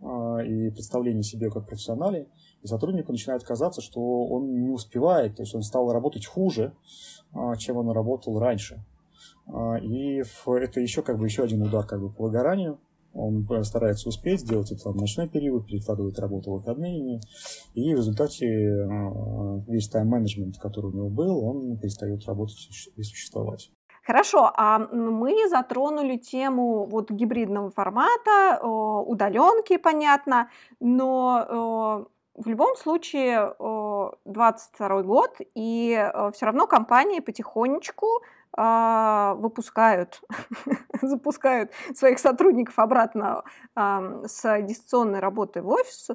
[0.02, 2.28] а, и представления себе как профессионале,
[2.64, 6.74] и сотруднику начинает казаться, что он не успевает, то есть он стал работать хуже,
[7.34, 8.84] а, чем он работал раньше.
[9.82, 12.80] И это еще как бы еще один удар как бы по выгоранию.
[13.14, 17.20] Он старается успеть, сделать это в ночной период, перекладывает работу в выходные,
[17.74, 18.48] и в результате
[19.68, 23.72] весь тайм-менеджмент, который у него был, он перестает работать и существовать.
[24.12, 30.50] Хорошо, а мы затронули тему вот гибридного формата, удаленки, понятно,
[30.82, 33.56] но в любом случае
[34.26, 38.21] 22 год, и все равно компании потихонечку
[38.54, 40.21] а, выпускают,
[41.02, 43.43] запускают своих сотрудников обратно
[43.78, 46.10] с дистанционной работы в офис.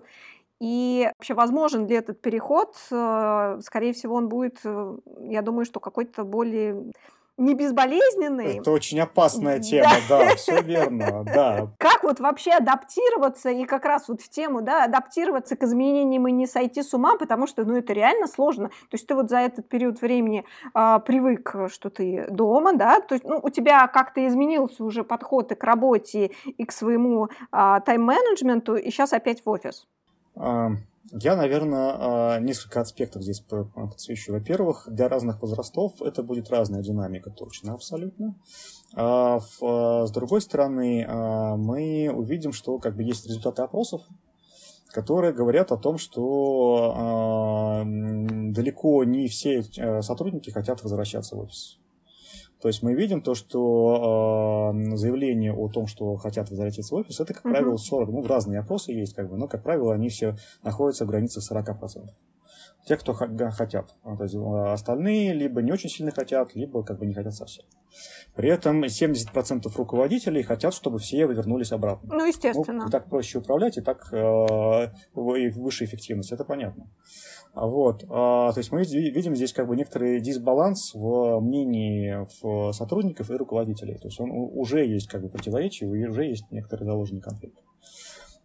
[0.61, 2.76] И вообще возможен ли этот переход?
[2.90, 4.96] Э, скорее всего, он будет, э,
[5.28, 6.92] я думаю, что какой-то более
[7.38, 8.59] не безболезненный.
[8.59, 11.68] Это очень опасная тема, да, да все верно, да.
[11.79, 16.33] Как вот вообще адаптироваться и как раз вот в тему, да, адаптироваться к изменениям и
[16.33, 18.68] не сойти с ума, потому что, ну, это реально сложно.
[18.68, 23.14] То есть ты вот за этот период времени а, привык, что ты дома, да, то
[23.14, 27.81] есть, ну, у тебя как-то изменился уже подход и к работе, и к своему а,
[27.81, 29.87] тайм-менеджменту, и сейчас опять в офис.
[31.12, 34.33] Я, наверное, а, несколько аспектов здесь подсвечу.
[34.33, 38.35] Во-первых, для разных возрастов это будет разная динамика, точно, абсолютно.
[38.95, 44.03] А, с другой стороны, а, мы увидим, что как бы есть результаты опросов,
[44.92, 49.62] которые говорят о том, что далеко не все
[50.01, 51.79] сотрудники хотят возвращаться в офис.
[52.61, 57.21] То есть мы видим то, что э, заявление о том, что хотят возвратиться в офис,
[57.21, 57.51] это, как uh-huh.
[57.51, 61.09] правило, 40, ну, разные опросы есть, как бы, но, как правило, они все находятся в
[61.09, 62.09] границах 40%
[62.87, 63.94] те, кто хотят.
[64.05, 67.64] То есть э, остальные либо не очень сильно хотят, либо как бы не хотят совсем.
[68.37, 72.14] При этом 70% руководителей хотят, чтобы все вернулись обратно.
[72.14, 72.85] Ну, естественно.
[72.85, 76.87] Ну, так проще управлять, и так э, выше эффективность, это понятно.
[77.55, 78.05] Вот.
[78.09, 83.35] А, то есть мы видим здесь как бы некоторый дисбаланс в мнении в сотрудников и
[83.35, 83.96] руководителей.
[83.96, 87.59] То есть он уже есть как бы противоречие, уже есть некоторый заложенный конфликт.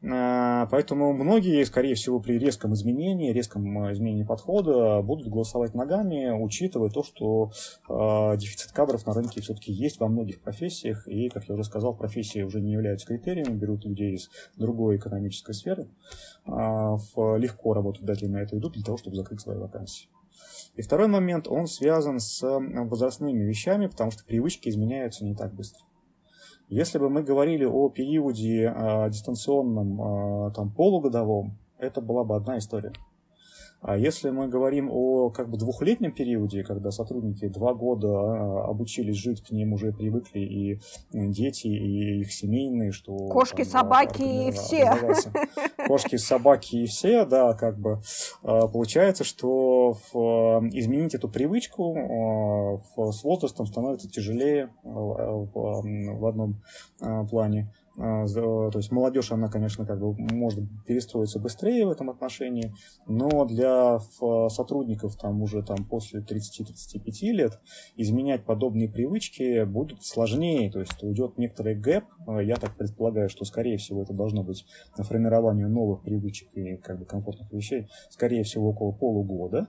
[0.04, 6.32] А, поэтому многие, скорее всего, при резком изменении, резком э, изменении подхода будут голосовать ногами,
[6.32, 7.52] учитывая то, что
[7.88, 11.96] э, дефицит кадров на рынке все-таки есть во многих профессиях, и, как я уже сказал,
[11.96, 15.88] профессии уже не являются критерием, берут людей из другой экономической сферы,
[16.48, 20.08] э, легко работодатели на это идут для того, чтобы закрыть свои вакансии.
[20.76, 25.84] И второй момент, он связан с возрастными вещами, потому что привычки изменяются не так быстро.
[26.72, 32.60] Если бы мы говорили о периоде э, дистанционном, э, там, полугодовом, это была бы одна
[32.60, 32.94] история.
[33.82, 39.16] А если мы говорим о как бы двухлетнем периоде, когда сотрудники два года а, обучились
[39.16, 40.80] жить, к ним уже привыкли и
[41.12, 43.16] дети, и их семейные, что...
[43.30, 44.94] Кошки, там, собаки а, и все.
[45.88, 48.02] Кошки, собаки и все, да, как бы.
[48.44, 50.18] Получается, что в,
[50.74, 56.62] изменить эту привычку с возрастом становится тяжелее в одном
[57.30, 57.74] плане.
[57.98, 62.74] А, то есть молодежь, она, конечно, как бы может перестроиться быстрее в этом отношении,
[63.06, 64.00] но для
[64.50, 67.60] сотрудников там уже там после 30-35 лет
[67.98, 73.44] изменять подобные привычки будет сложнее, то есть уйдет некоторый гэп, а, я так предполагаю, что
[73.44, 74.66] скорее всего это должно быть
[74.98, 79.68] на формирование новых привычек и как бы комфортных вещей, скорее всего около полугода,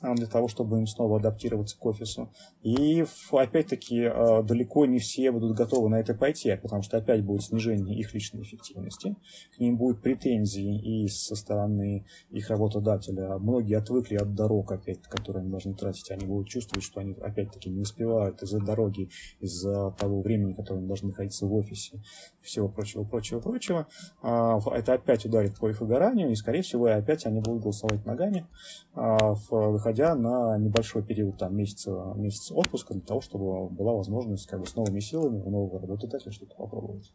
[0.00, 2.30] а, для того, чтобы им снова адаптироваться к офису.
[2.62, 4.04] И опять-таки
[4.44, 8.14] далеко не все будут готовы на это пойти, потому что опять будет снижение снижения их
[8.14, 9.16] личной эффективности,
[9.54, 13.38] к ним будут претензии и со стороны их работодателя.
[13.38, 17.70] Многие отвыкли от дорог, опять, которые они должны тратить, они будут чувствовать, что они опять-таки
[17.70, 19.08] не успевают из-за дороги,
[19.40, 22.02] из-за того времени, которое они должны находиться в офисе,
[22.40, 23.86] всего прочего, прочего, прочего.
[24.22, 28.46] А, это опять ударит по их выгоранию, и, скорее всего, опять они будут голосовать ногами,
[28.94, 34.60] а, выходя на небольшой период, там, месяца, месяц отпуска, для того, чтобы была возможность как
[34.60, 37.12] бы, с новыми силами у нового работодателя что-то попробовать.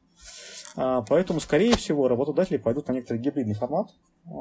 [0.75, 3.89] А, поэтому, скорее всего, работодатели пойдут на некоторый гибридный формат,
[4.25, 4.31] а,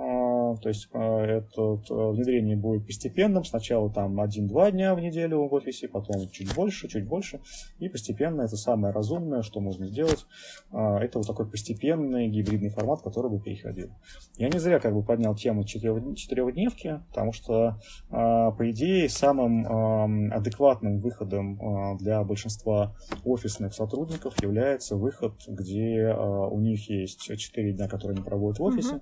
[0.56, 3.44] то есть а, это внедрение будет постепенным.
[3.44, 7.40] Сначала там один-два дня в неделю в офисе, потом чуть больше, чуть больше.
[7.78, 10.26] И постепенно это самое разумное, что можно сделать.
[10.70, 13.90] А, это вот такой постепенный гибридный формат, который бы переходил.
[14.36, 21.98] Я не зря как бы поднял тему четырехдневки, потому что, по идее, самым адекватным выходом
[21.98, 28.58] для большинства офисных сотрудников является выход, где у них есть четыре дня, которые они проводят
[28.58, 28.94] в офисе.
[28.96, 29.00] Uh-huh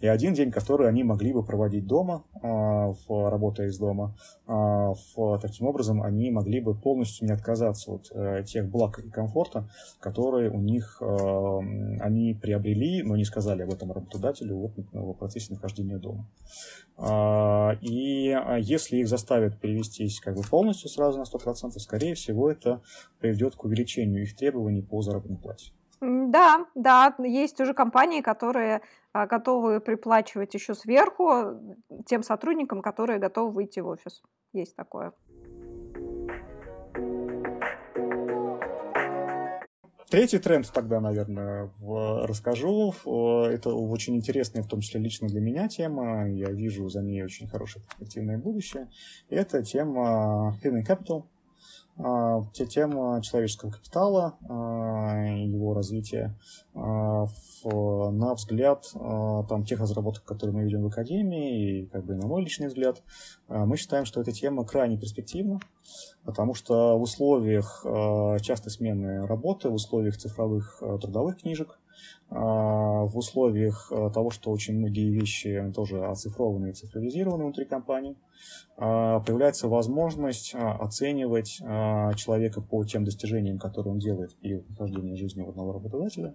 [0.00, 4.94] и один день, который они могли бы проводить дома, а, работая из дома, а,
[5.40, 9.68] таким образом они могли бы полностью не отказаться от э, тех благ и комфорта,
[10.00, 11.58] которые у них э,
[12.00, 16.26] они приобрели, но не сказали об этом работодателю в процессе нахождения дома.
[16.96, 22.80] А, и если их заставят перевестись как бы полностью сразу на 100%, скорее всего, это
[23.20, 25.72] приведет к увеличению их требований по заработной плате.
[26.00, 28.80] Да, да, есть уже компании, которые
[29.12, 34.22] готовы приплачивать еще сверху тем сотрудникам, которые готовы выйти в офис.
[34.52, 35.12] Есть такое.
[40.08, 42.92] Третий тренд тогда, наверное, расскажу.
[43.46, 46.28] Это очень интересная, в том числе лично для меня тема.
[46.28, 48.88] Я вижу за ней очень хорошее перспективное будущее.
[49.28, 51.39] Это тема Human Capital– а,
[52.54, 56.38] тема человеческого капитала, а, его развития,
[56.74, 57.26] а,
[57.64, 62.42] на взгляд там, тех разработок, которые мы видим в Академии, и как бы на мой
[62.42, 63.02] личный взгляд,
[63.48, 65.60] мы считаем, что эта тема крайне перспективна,
[66.24, 67.84] потому что в условиях
[68.40, 71.79] частой смены работы, в условиях цифровых трудовых книжек,
[72.30, 78.16] в условиях того, что очень многие вещи тоже оцифрованы и цифровизированы внутри компании,
[78.76, 84.68] а, появляется возможность а, оценивать а, человека по тем достижениям, которые он делает в период
[84.70, 86.34] нахождения жизни одного работодателя.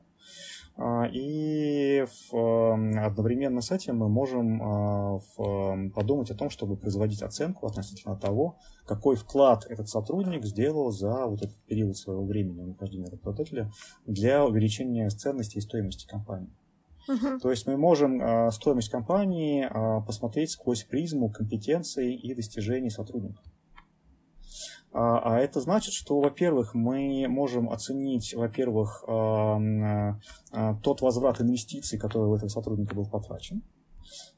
[1.13, 5.21] И одновременно с этим мы можем
[5.91, 11.41] подумать о том, чтобы производить оценку относительно того, какой вклад этот сотрудник сделал за вот
[11.41, 13.71] этот период своего времени нахождения работодателя
[14.05, 16.53] для увеличения ценности и стоимости компании.
[17.07, 17.39] Uh-huh.
[17.39, 23.41] То есть мы можем э, стоимость компании э, посмотреть сквозь призму компетенций и достижений сотрудника.
[24.97, 30.13] А, а это значит, что, во-первых, мы можем оценить, во-первых, э,
[30.53, 33.61] э, тот возврат инвестиций, который в этого сотрудника был потрачен.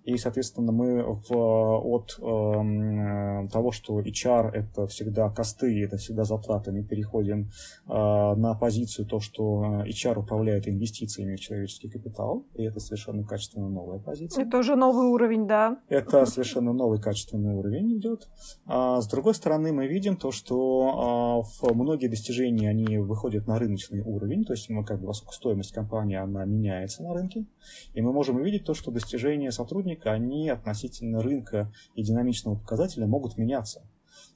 [0.08, 6.72] И, соответственно, мы в, от э, того, что HR это всегда косты, это всегда затраты,
[6.72, 7.50] мы переходим
[7.88, 13.68] э, на позицию то, что HR управляет инвестициями в человеческий капитал, и это совершенно качественно
[13.68, 14.46] новая позиция.
[14.46, 15.78] Это уже новый уровень, да.
[15.90, 18.30] Это совершенно новый качественный уровень идет.
[18.66, 24.04] А с другой стороны, мы видим то, что э, многие достижения, они выходят на рыночный
[24.04, 27.46] уровень, то есть мы как бы, стоимость компании, она меняется на рынке,
[27.94, 33.08] и мы можем увидеть то, что достижения сотрудников динамика, они относительно рынка и динамичного показателя
[33.08, 33.82] могут меняться.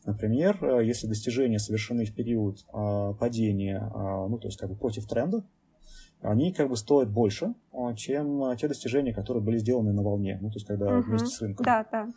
[0.06, 4.76] Например, э, если достижения совершены в период а, падения, а, ну, то есть как бы
[4.76, 5.43] против тренда,
[6.21, 10.50] они как бы стоят больше, а, чем те достижения, которые были сделаны на волне, ну,
[10.50, 11.10] то есть когда угу.
[11.10, 11.65] вместе с рынком.
[11.65, 12.08] Да, да.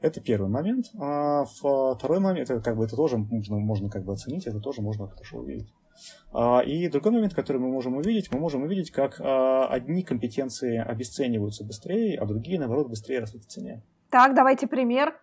[0.00, 0.90] Это первый момент.
[0.98, 4.82] А второй момент, это как бы это тоже можно, можно как бы оценить, это тоже
[4.82, 5.72] можно хорошо увидеть.
[6.32, 10.78] А, и другой момент, который мы можем увидеть, мы можем увидеть, как а, одни компетенции
[10.78, 13.82] обесцениваются быстрее, а другие, наоборот, быстрее растут в цене.
[14.10, 15.14] Так, давайте пример.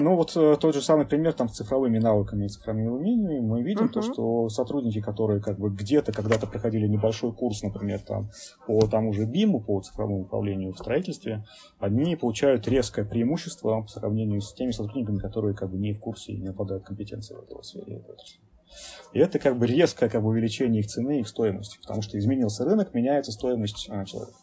[0.00, 3.40] Ну, вот э, тот же самый пример там с цифровыми навыками и цифровыми умениями.
[3.40, 3.92] Мы видим uh-huh.
[3.92, 8.30] то, что сотрудники, которые как бы где-то когда-то проходили небольшой курс, например, там,
[8.66, 11.44] по тому же БИМу, по цифровому управлению в строительстве,
[11.78, 16.32] они получают резкое преимущество по сравнению с теми сотрудниками, которые как бы не в курсе
[16.32, 18.02] и не обладают компетенцией в этой сфере.
[19.12, 22.64] И это как бы резкое как бы, увеличение их цены, их стоимости, потому что изменился
[22.64, 24.38] рынок, меняется стоимость а, человека.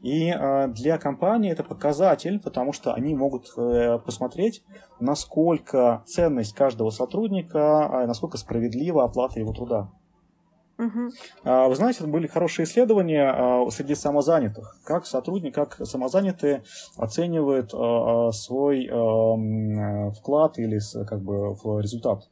[0.00, 4.62] И а, для компании это показатель, потому что они могут а, посмотреть,
[4.98, 9.90] насколько ценность каждого сотрудника, а, насколько справедлива оплата его труда.
[10.76, 11.68] Угу.
[11.68, 16.64] Вы знаете, были хорошие исследования среди самозанятых, как сотрудники, как самозанятые
[16.96, 17.70] оценивают
[18.34, 18.88] свой
[20.18, 22.28] вклад или как бы в результат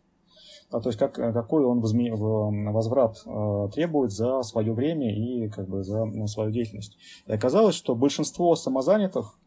[0.81, 2.13] то есть как, какой он возме...
[2.15, 6.97] возврат э, требует за свое время и как бы за ну, свою деятельность.
[7.27, 9.39] И оказалось, что большинство самозанятых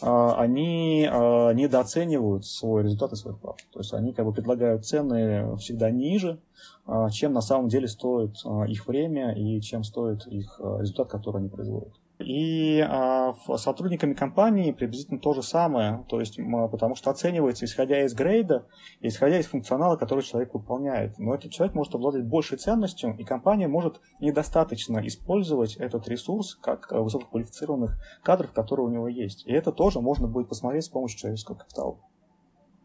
[0.00, 3.56] а, они а, недооценивают свой результат и свой вклад.
[3.72, 6.40] То есть они как бы предлагают цены всегда ниже,
[6.86, 8.36] а, чем на самом деле стоит
[8.68, 11.92] их время и чем стоит их результат, который они производят.
[12.24, 16.38] И а, сотрудниками компании приблизительно то же самое, то есть,
[16.70, 18.66] потому что оценивается исходя из грейда,
[19.00, 21.18] исходя из функционала, который человек выполняет.
[21.18, 26.90] Но этот человек может обладать большей ценностью, и компания может недостаточно использовать этот ресурс как
[26.90, 29.46] высококвалифицированных кадров, которые у него есть.
[29.46, 31.98] И это тоже можно будет посмотреть с помощью человеческого капитала.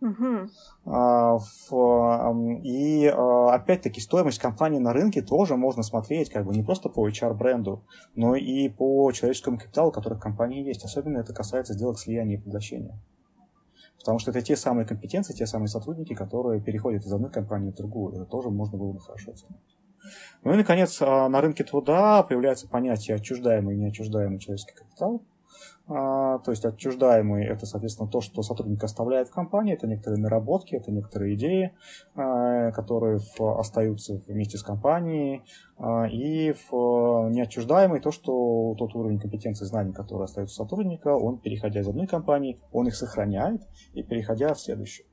[0.01, 0.49] Угу.
[2.63, 7.07] И а, опять-таки стоимость компании на рынке тоже можно смотреть как бы не просто по
[7.07, 7.83] HR-бренду,
[8.15, 10.85] но и по человеческому капиталу, который в компании есть.
[10.85, 12.97] Особенно это касается сделок слияния и поглощения.
[13.99, 17.75] Потому что это те самые компетенции, те самые сотрудники, которые переходят из одной компании в
[17.75, 18.15] другую.
[18.15, 19.59] Это тоже можно было бы хорошо оценить.
[20.43, 25.21] Ну и, наконец, а, на рынке труда появляется понятие отчуждаемый и неотчуждаемый человеческий капитал.
[25.89, 30.75] А, то есть отчуждаемый это, соответственно, то, что сотрудник оставляет в компании, это некоторые наработки,
[30.75, 31.73] это некоторые идеи,
[32.15, 35.41] а, которые остаются вместе с компанией,
[35.77, 41.39] а, и в неотчуждаемый то, что тот уровень компетенции знаний, который остается у сотрудника, он,
[41.39, 43.63] переходя из одной компании, он их сохраняет
[43.93, 45.08] и переходя в следующую.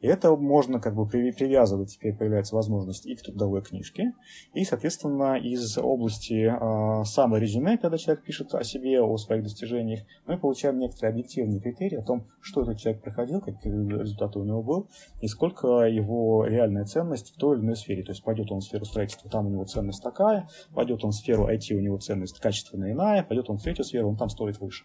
[0.00, 4.14] И это можно как бы привязывать, теперь появляется возможность и к трудовой книжке,
[4.54, 10.00] и, соответственно, из области э, самой резюме, когда человек пишет о себе, о своих достижениях,
[10.26, 14.62] мы получаем некоторые объективные критерии о том, что этот человек проходил, какие результаты у него
[14.62, 14.88] был,
[15.20, 18.02] и сколько его реальная ценность в той или иной сфере.
[18.02, 21.14] То есть пойдет он в сферу строительства, там у него ценность такая, пойдет он в
[21.14, 24.60] сферу IT, у него ценность качественно иная, пойдет он в третью сферу, он там стоит
[24.60, 24.84] выше.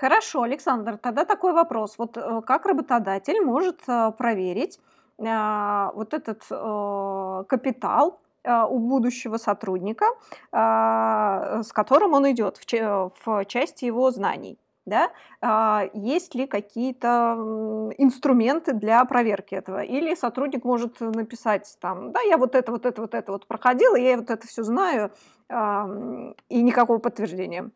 [0.00, 1.98] Хорошо, Александр, тогда такой вопрос.
[1.98, 4.80] Вот э, как работодатель может э, проверить
[5.18, 10.06] а, вот этот э, капитал у будущего сотрудника,
[10.50, 14.58] а, с которым он идет в части его знаний?
[14.86, 15.10] да,
[15.42, 19.82] а, есть ли какие-то инструменты для проверки этого.
[19.82, 23.94] Или сотрудник может написать там, да, я вот это, вот это, вот это вот проходил,
[23.94, 25.10] я вот это все знаю,
[25.48, 27.70] и никакого подтверждения.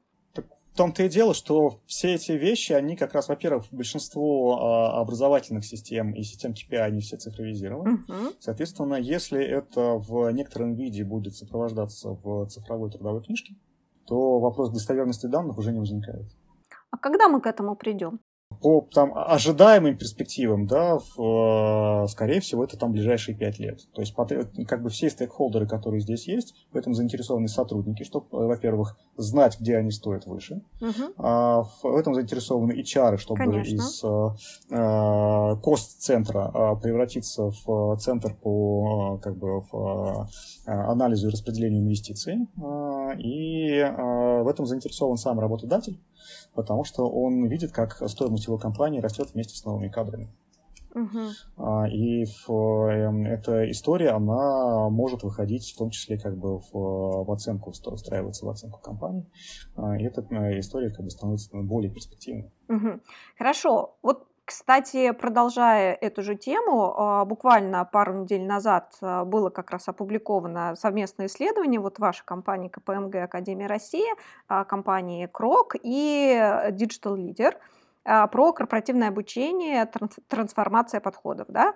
[0.74, 5.64] В том-то и дело, что все эти вещи, они как раз, во-первых, большинство а, образовательных
[5.64, 8.02] систем и систем KPI, они все цифровизированы.
[8.08, 8.34] Uh-huh.
[8.40, 13.54] Соответственно, если это в некотором виде будет сопровождаться в цифровой трудовой книжке,
[14.08, 16.26] то вопрос достоверности данных уже не возникает.
[16.90, 18.18] А когда мы к этому придем?
[18.64, 23.80] По там, ожидаемым перспективам, да, в, э, скорее всего, это там ближайшие пять лет.
[23.92, 24.14] То есть,
[24.66, 29.60] как бы все стейкхолдеры, которые здесь есть, в этом заинтересованы сотрудники, чтобы, э, во-первых, знать,
[29.60, 30.62] где они стоят выше.
[30.80, 31.12] Угу.
[31.18, 33.74] А, в этом заинтересованы HR, чтобы Конечно.
[33.74, 34.02] из
[34.72, 39.74] а, кост-центра а, превратиться в центр по как бы, в,
[40.66, 42.48] а, анализу и распределению инвестиций.
[42.62, 46.00] А, и а, в этом заинтересован сам работодатель
[46.54, 50.28] потому что он видит, как стоимость его компании растет вместе с новыми кадрами.
[50.94, 51.90] Uh-huh.
[51.90, 57.70] И эм, эта история, она может выходить в том числе как бы в, в оценку,
[57.70, 59.26] устраиваться в оценку компании.
[59.98, 62.52] И эта э, история как бы становится более перспективной.
[62.68, 63.00] Uh-huh.
[63.36, 63.96] Хорошо.
[64.02, 69.88] Вот кстати, продолжая эту же тему, а, буквально пару недель назад а, было как раз
[69.88, 74.06] опубликовано совместное исследование вот вашей компании КПМГ Академия России,
[74.48, 76.36] а, компании Крок и
[76.70, 77.54] Digital Leader
[78.04, 79.90] про корпоративное обучение,
[80.28, 81.46] трансформация подходов.
[81.48, 81.74] Да?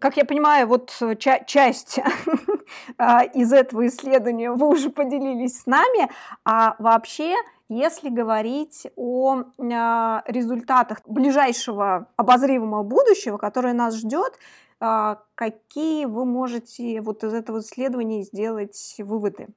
[0.00, 1.98] Как я понимаю, вот ча- часть
[3.34, 6.08] из этого исследования вы уже поделились с нами,
[6.44, 7.34] а вообще
[7.68, 14.38] если говорить о а, результатах ближайшего обозримого будущего, которое нас ждет,
[14.80, 19.48] а, какие вы можете вот из этого исследования сделать выводы?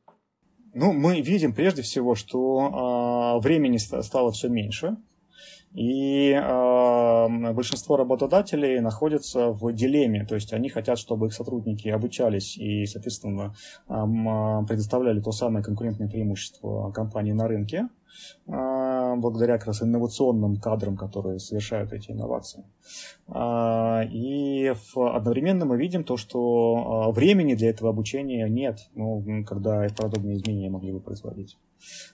[0.73, 4.95] Ну, мы видим прежде всего, что э, времени стало все меньше,
[5.73, 12.57] и э, большинство работодателей находятся в дилемме, то есть они хотят, чтобы их сотрудники обучались
[12.57, 13.55] и, соответственно,
[13.87, 13.93] э,
[14.67, 17.87] предоставляли то самое конкурентное преимущество компании на рынке,
[18.47, 22.63] а, благодаря как раз инновационным кадрам, которые совершают эти инновации.
[23.27, 29.87] А, и одновременно мы видим то, что а, времени для этого обучения нет, ну, когда
[29.97, 31.57] подобные изменения могли бы производить.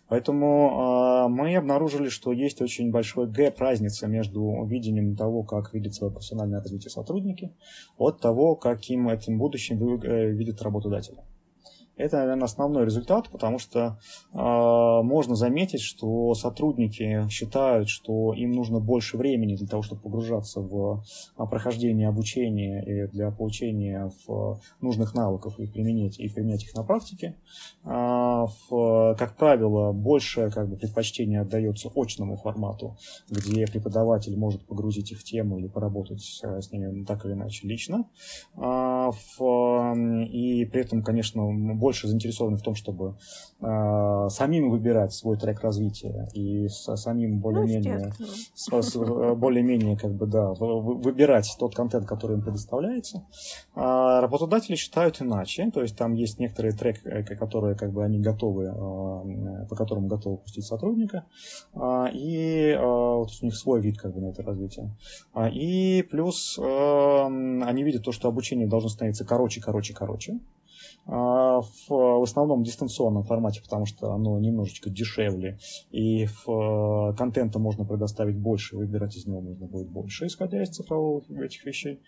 [0.07, 6.11] Поэтому мы обнаружили, что есть очень большой гэп, разница между видением того, как видят свое
[6.13, 7.51] профессиональное развитие сотрудники,
[7.97, 11.17] от того, каким этим будущим э, видят работодатели.
[11.97, 13.97] Это, наверное, основной результат, потому что
[14.31, 20.61] э, можно заметить, что сотрудники считают, что им нужно больше времени для того, чтобы погружаться
[20.61, 21.03] в
[21.37, 26.83] а, прохождение обучения и для получения в нужных навыков и применять, и применять их на
[26.83, 27.35] практике.
[27.83, 32.95] Э, в, как правило, больше как бы, предпочтение отдается очному формату,
[33.27, 38.05] где преподаватель может погрузить их в тему или поработать с ними так или иначе лично.
[38.55, 39.95] Э, в,
[40.27, 43.15] и при этом, конечно, больше заинтересованы в том, чтобы
[43.61, 48.13] э, самим выбирать свой трек развития и с, самим более-менее,
[48.71, 53.23] ну, более-менее как бы, да, выбирать тот контент, который им предоставляется.
[53.75, 58.19] А работодатели считают иначе, то есть там есть некоторые треки, э, которые как бы они
[58.19, 61.25] готовы, э, по которым готовы пустить сотрудника,
[61.73, 64.91] э, и э, вот у них свой вид как бы на это развитие.
[65.33, 70.39] А, и плюс они видят то, что обучение должно становиться короче, короче, короче.
[71.10, 75.58] А, в, в основном дистанционном формате, потому что оно немножечко дешевле,
[75.89, 80.70] и в, э, контента можно предоставить больше, выбирать из него можно будет больше, исходя из
[80.70, 82.01] цифровых этих вещей.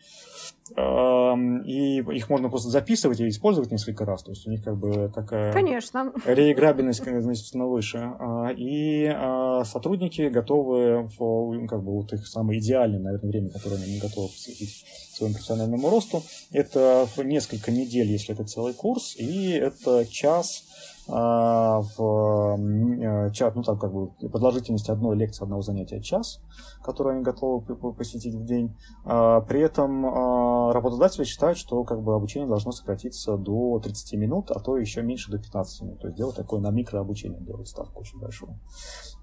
[0.76, 5.12] И их можно просто записывать и использовать несколько раз, то есть у них как бы
[5.14, 6.12] такая Конечно.
[6.26, 7.98] реиграбельность значительно выше.
[7.98, 13.82] А, и а, сотрудники готовы, в, как бы вот их самое идеальное, наверное, время, которое
[13.82, 14.86] они готовы посвятить
[15.20, 16.24] своему профессиональному росту.
[16.52, 20.64] Это несколько недель, если это целый курс, и это час
[21.12, 26.40] а, в э, чат, ну там как бы продолжительность одной лекции, одного занятия час,
[26.84, 28.76] которую они готовы посетить в день.
[29.06, 34.52] А, при этом а, работодатели считают, что как бы обучение должно сократиться до 30 минут,
[34.52, 36.02] а то еще меньше до 15 минут.
[36.02, 38.60] То есть делать такое на микрообучение, делать ставку очень большую.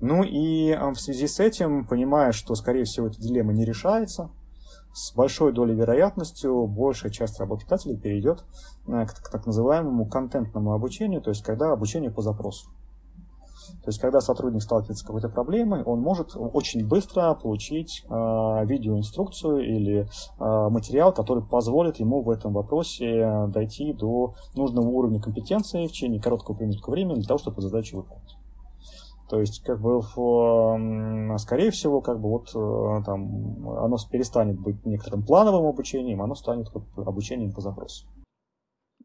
[0.00, 4.30] Ну и в связи с этим, понимая, что, скорее всего, эта дилемма не решается,
[4.96, 8.44] с большой долей вероятностью большая часть работодателей перейдет
[8.88, 12.70] э, к, к так называемому контентному обучению, то есть когда обучение по запросу.
[13.82, 18.10] То есть, когда сотрудник сталкивается с какой-то проблемой, он может очень быстро получить э,
[18.64, 25.86] видеоинструкцию или э, материал, который позволит ему в этом вопросе дойти до нужного уровня компетенции
[25.86, 28.35] в течение короткого промежутка времени для того, чтобы задачу выполнить.
[29.28, 30.00] То есть, как бы,
[31.38, 36.68] скорее всего, как бы вот э, там оно перестанет быть некоторым плановым обучением, оно станет
[36.72, 38.06] вот обучением по запросу.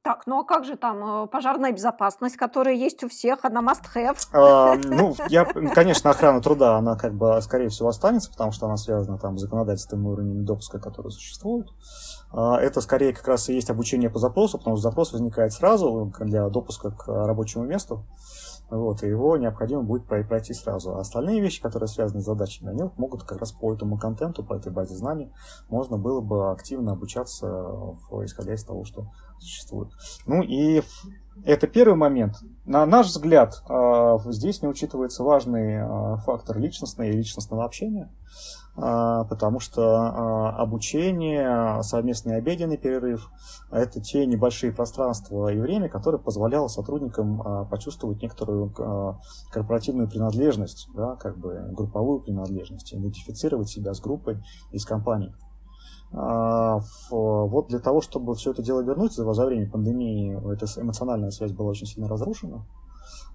[0.04, 4.18] Так, ну а как же там э, пожарная безопасность, которая есть у всех, она must-have?
[4.34, 8.78] А, ну, я, конечно, охрана труда, она как бы, скорее всего, останется, потому что она
[8.78, 11.70] связана там с законодательством и уровнем допуска, которые существуют.
[12.32, 16.12] А, это скорее как раз и есть обучение по запросу, потому что запрос возникает сразу
[16.20, 18.04] для допуска к рабочему месту.
[18.72, 20.96] Вот, и его необходимо будет пройти сразу.
[20.96, 24.54] А остальные вещи, которые связаны с задачами, они могут как раз по этому контенту, по
[24.54, 25.30] этой базе знаний,
[25.68, 27.48] можно было бы активно обучаться,
[28.24, 29.92] исходя из того, что существует.
[30.26, 30.82] Ну и
[31.44, 32.36] это первый момент.
[32.66, 38.12] На наш взгляд, а, здесь не учитывается важный а, фактор личностного и личностного общения,
[38.76, 43.32] а, потому что обучение, совместный обеденный перерыв–
[43.72, 48.72] это те небольшие пространства и время, которые позволяло сотрудникам почувствовать некоторую
[49.52, 54.38] корпоративную принадлежность, да, как бы групповую принадлежность, идентифицировать себя с группой
[54.72, 55.34] и с компанией.
[56.14, 61.54] А, вот для того, чтобы все это дело вернуть, за время пандемии эта эмоциональная связь
[61.54, 62.66] была очень сильно разрушена.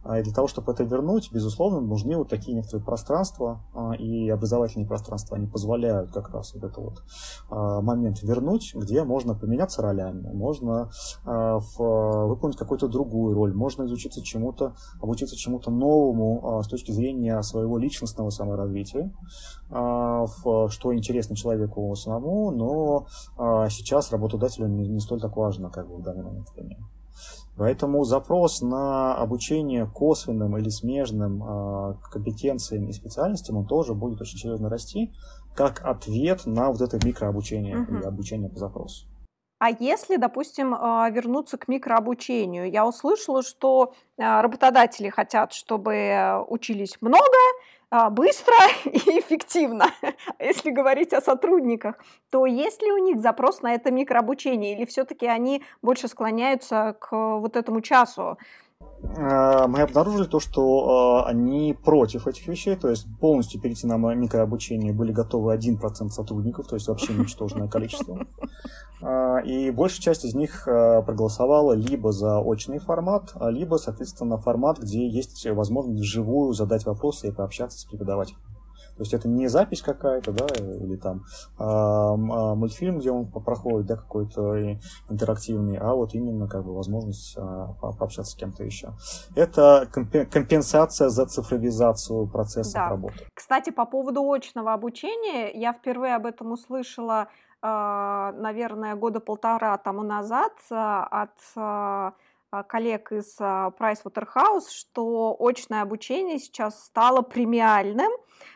[0.07, 4.29] А, и для того, чтобы это вернуть, безусловно, нужны вот такие некоторые пространства а, и
[4.29, 5.37] образовательные пространства.
[5.37, 7.03] Они позволяют как раз вот этот вот
[7.51, 10.91] а, момент вернуть, где можно поменяться ролями, можно
[11.25, 18.31] выполнить какую-то другую роль, можно изучиться чему-то, обучиться чему-то новому с точки зрения своего личностного
[18.31, 19.13] саморазвития,
[19.69, 23.07] что интересно человеку самому, но
[23.69, 26.79] сейчас работодателю не столь так важно как бы в данный момент времени.
[27.57, 34.39] Поэтому запрос на обучение косвенным или смежным э, компетенциям и специальностям, он тоже будет очень
[34.39, 35.13] серьезно расти,
[35.55, 37.95] как ответ на вот это микрообучение угу.
[37.95, 39.07] или обучение по запросу.
[39.59, 46.99] А если, допустим, а, вернуться к микрообучению, я услышала, что а, работодатели хотят, чтобы учились
[47.01, 47.76] много, а,
[48.11, 49.87] быстро и эффективно.
[50.41, 51.97] Если говорить о сотрудниках,
[52.31, 57.13] то есть ли у них запрос на это микрообучение или все-таки они больше склоняются к
[57.13, 58.39] вот этому часу?
[59.19, 63.97] А, мы обнаружили то, что а, они против этих вещей, то есть полностью перейти на
[63.97, 68.27] микрообучение были готовы 1% сотрудников, то есть вообще ничтожное количество.
[69.03, 75.07] А, и большая часть из них проголосовала либо за очный формат, либо, соответственно, формат, где
[75.07, 78.39] есть возможность вживую задать вопросы и пообщаться с преподавателем.
[78.97, 81.25] То есть это не запись какая-то, да, или там
[81.59, 84.79] а, а, мультфильм, где он проходит, да, какой-то
[85.11, 88.95] интерактивный, а вот именно как бы возможность а, пообщаться с кем-то еще.
[89.35, 92.89] Это компенсация за цифровизацию процессов да.
[92.89, 93.27] работы.
[93.35, 97.29] Кстати, по поводу очного обучения, я впервые об этом услышала,
[97.63, 101.33] наверное, года полтора тому назад от
[102.69, 108.56] коллег из Pricewaterhouse, что очное обучение сейчас стало премиальным, а,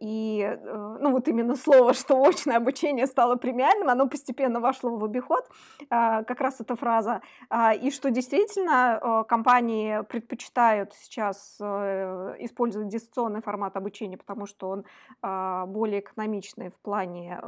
[0.00, 5.04] и, э, ну, вот именно слово, что очное обучение стало премиальным, оно постепенно вошло в
[5.04, 5.48] обиход,
[5.90, 12.88] а, как раз эта фраза, а, и что действительно э, компании предпочитают сейчас э, использовать
[12.88, 14.84] дистанционный формат обучения, потому что он
[15.22, 17.38] более экономичный в плане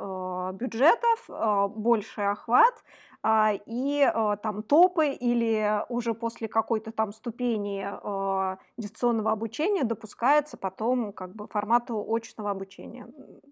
[0.52, 1.28] бюджетов,
[1.74, 9.30] больший охват, а, и а, там топы или уже после какой-то там ступени а, дистанционного
[9.30, 13.06] обучения допускается потом как бы формату очного обучения?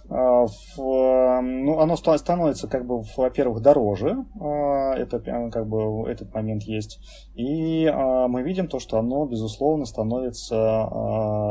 [0.09, 5.21] Ну, оно становится как бы, во-первых, дороже, это
[5.53, 6.99] как бы этот момент есть,
[7.35, 7.89] и
[8.29, 10.89] мы видим то, что оно, безусловно, становится,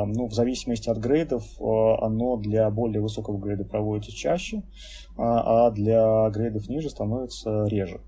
[0.08, 4.64] ну, в зависимости от грейдов, оно для более высокого грейда проводится чаще,
[5.18, 8.02] а для грейдов ниже становится реже.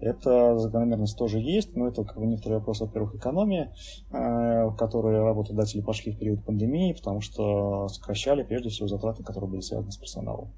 [0.00, 3.70] Это закономерность тоже есть, но это как бы некоторый вопрос, во-первых, экономии,
[4.10, 9.50] э, в которой работодатели пошли в период пандемии, потому что сокращали прежде всего затраты, которые
[9.50, 10.52] были связаны с персоналом.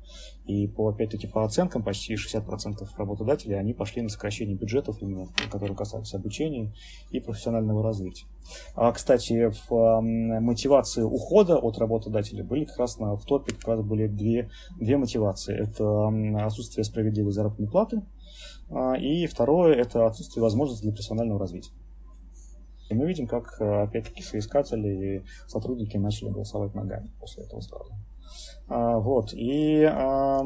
[0.47, 5.77] И по, опять-таки, по оценкам, почти 60% работодателей, они пошли на сокращение бюджетов, именно, которые
[5.77, 6.73] касались обучения
[7.11, 8.27] и профессионального развития.
[8.75, 13.81] А, кстати, в мотивации ухода от работодателя были как раз на, в топе как раз
[13.83, 15.55] были две, две мотивации.
[15.55, 18.03] Это отсутствие справедливой заработной платы,
[18.99, 21.73] и второе– это отсутствие возможности для персонального развития.
[22.91, 27.93] И мы видим, как, э, опять-таки, соискатели и сотрудники начали голосовать ногами после этого сразу.
[28.67, 30.41] А, вот, и а,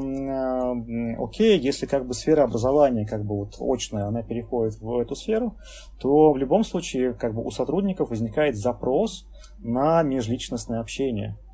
[1.18, 5.56] окей, если как бы сфера образования, как бы вот очная, она переходит в эту сферу,
[6.00, 9.26] то в любом случае как бы у сотрудников возникает запрос
[9.58, 11.36] на межличностное общение–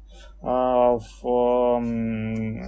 [0.47, 0.99] а,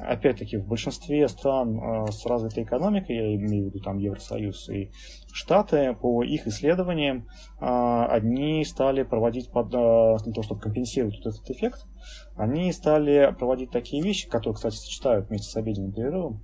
[0.09, 4.91] опять-таки, в большинстве стран а, с развитой экономикой, я имею в виду там Евросоюз и
[5.31, 7.27] Штаты, по их исследованиям,
[7.61, 11.87] а, одни стали проводить, под, для того, чтобы компенсировать этот эффект,
[12.35, 16.43] они стали проводить такие вещи, которые, кстати, сочетают вместе с обеденным перерывом,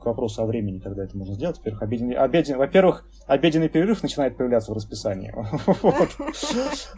[0.00, 1.58] к вопросу о времени, когда это можно сделать.
[1.58, 5.34] Во-первых, обеденный, обеден, во-первых, обеденный перерыв начинает появляться в расписании.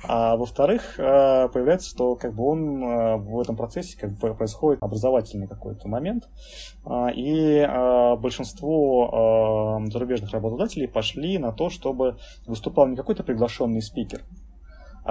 [0.02, 4.82] А во-вторых, э, появляется, что как бы он э, в этом процессе как бы происходит
[4.82, 6.28] образовательный какой-то момент.
[6.84, 14.22] А, и э, большинство зарубежных работодателей пошли на то, чтобы выступал не какой-то приглашенный спикер,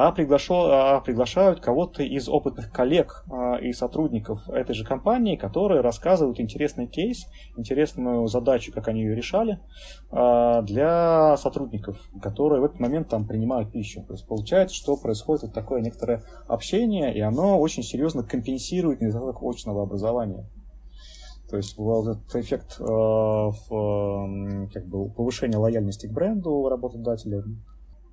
[0.01, 5.81] а, приглашо, а приглашают кого-то из опытных коллег а, и сотрудников этой же компании, которые
[5.81, 7.25] рассказывают интересный кейс,
[7.57, 9.59] интересную задачу, как они ее решали,
[10.09, 14.01] а, для сотрудников, которые в этот момент там принимают пищу.
[14.07, 19.43] То есть получается, что происходит вот такое некоторое общение, и оно очень серьезно компенсирует недостаток
[19.43, 20.45] очного образования.
[21.49, 27.43] То есть вот этот эффект э, в, как бы, повышения лояльности к бренду работодателя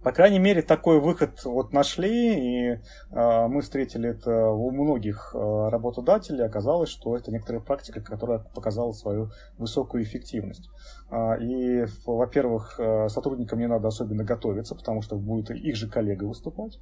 [0.02, 2.80] по крайней мере, такой выход вот нашли, и
[3.10, 6.44] э, мы встретили это у многих э, работодателей.
[6.44, 10.68] Оказалось, что это некоторая практика, которая показала свою высокую эффективность.
[11.10, 16.24] Э, и, во-первых, э, сотрудникам не надо особенно готовиться, потому что будет их же коллега
[16.24, 16.78] выступать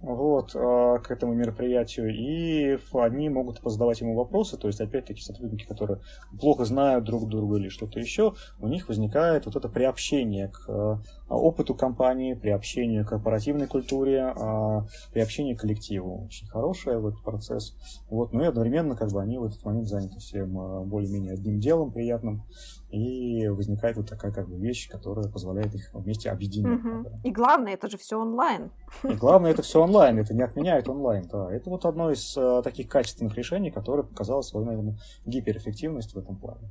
[0.00, 4.58] вот, э, к этому мероприятию, и они могут позадавать ему вопросы.
[4.58, 6.00] То есть, опять-таки, сотрудники, которые
[6.38, 10.96] плохо знают друг друга или что-то еще, у них возникает вот это приобщение к э,
[11.34, 16.24] опыту компании, приобщение приобщение к корпоративной культуре, а, приобщение к коллективу.
[16.24, 17.76] Очень хороший вот процесс.
[18.10, 21.60] Вот, ну и одновременно как бы они в этот момент заняты всем а, более-менее одним
[21.60, 22.44] делом приятным,
[22.90, 26.84] и возникает вот такая как бы вещь, которая позволяет их вместе объединить.
[26.84, 27.20] Угу.
[27.24, 28.70] И главное, это же все онлайн.
[29.04, 31.26] И главное, это все онлайн, это не отменяет онлайн.
[31.30, 31.52] Да.
[31.52, 36.36] Это вот одно из uh, таких качественных решений, которое показало свою, наверное, гиперэффективность в этом
[36.36, 36.70] плане.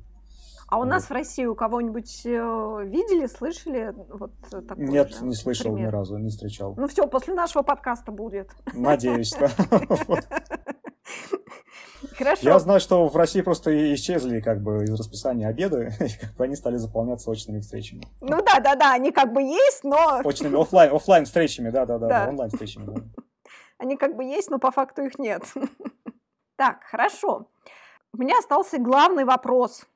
[0.68, 0.88] А у вот.
[0.88, 5.88] нас в России у кого-нибудь э, видели, слышали вот такой Нет, же не слышал пример?
[5.88, 6.74] ни разу, не встречал.
[6.76, 8.50] Ну все, после нашего подкаста будет.
[8.72, 9.48] Надеюсь, да.
[12.16, 12.40] Хорошо.
[12.42, 16.44] Я знаю, что в России просто исчезли как бы из расписания обеды, и как бы
[16.44, 18.02] они стали заполняться очными встречами.
[18.20, 20.20] Ну да, да, да, они как бы есть, но...
[20.24, 22.28] Очными офлайн, офлайн встречами, да, да, да, да.
[22.28, 22.86] онлайн встречами.
[22.86, 23.02] Да.
[23.78, 25.42] Они как бы есть, но по факту их нет.
[26.58, 27.50] Так, хорошо.
[28.14, 29.86] У меня остался главный вопрос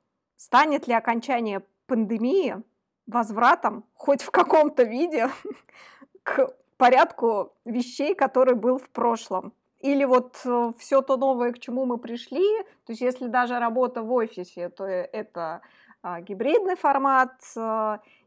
[0.40, 2.62] Станет ли окончание пандемии
[3.06, 5.28] возвратом хоть в каком-то виде
[6.22, 9.52] к порядку вещей, который был в прошлом?
[9.80, 14.02] Или вот э, все то новое, к чему мы пришли, то есть если даже работа
[14.02, 15.60] в офисе, то это
[16.02, 17.34] а, гибридный формат,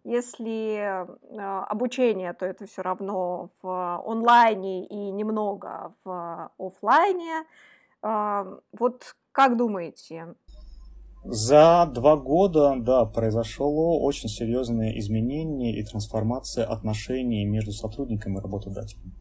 [0.03, 1.07] если
[1.67, 7.47] обучение, то это все равно в онлайне и немного в офлайне.
[8.01, 10.35] Вот как думаете,
[11.23, 19.13] за два года, да, произошло очень серьезное изменение и трансформация отношений между сотрудником и работодателем.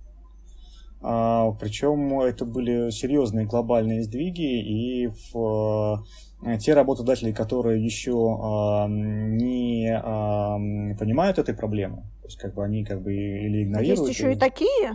[1.00, 6.02] А, причем это были серьезные глобальные сдвиги, и в
[6.44, 10.56] Э, те работодатели, которые еще а, не а,
[10.98, 14.08] понимают этой проблемы, то есть как бы они как бы или игнорируют.
[14.08, 14.36] Есть еще или...
[14.36, 14.94] и такие?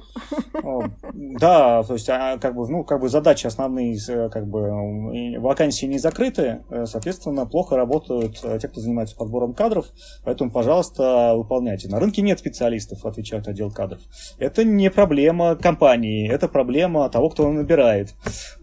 [1.39, 3.97] Да, то есть а, как бы ну как бы задачи основные
[4.29, 9.87] как бы вакансии не закрыты, э, соответственно плохо работают э, те, кто занимается подбором кадров,
[10.23, 11.89] поэтому пожалуйста выполняйте.
[11.89, 13.99] На рынке нет специалистов, отвечает отдел кадров.
[14.39, 18.15] Это не проблема компании, это проблема того, кто набирает.